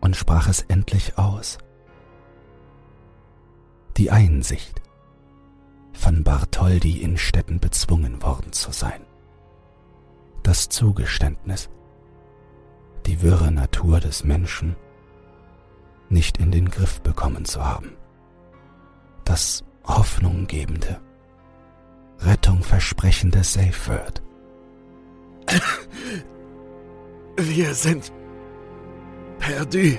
[0.00, 1.58] und sprach es endlich aus.
[3.96, 4.82] Die Einsicht,
[5.92, 9.00] von Bartholdi in Städten bezwungen worden zu sein.
[10.42, 11.70] Das Zugeständnis,
[13.06, 14.76] die wirre Natur des Menschen
[16.08, 17.96] nicht in den Griff bekommen zu haben.
[19.24, 21.00] Das hoffnunggebende,
[22.20, 24.22] Rettung versprechende Safe Word.
[27.36, 28.12] Wir sind
[29.38, 29.98] perdu.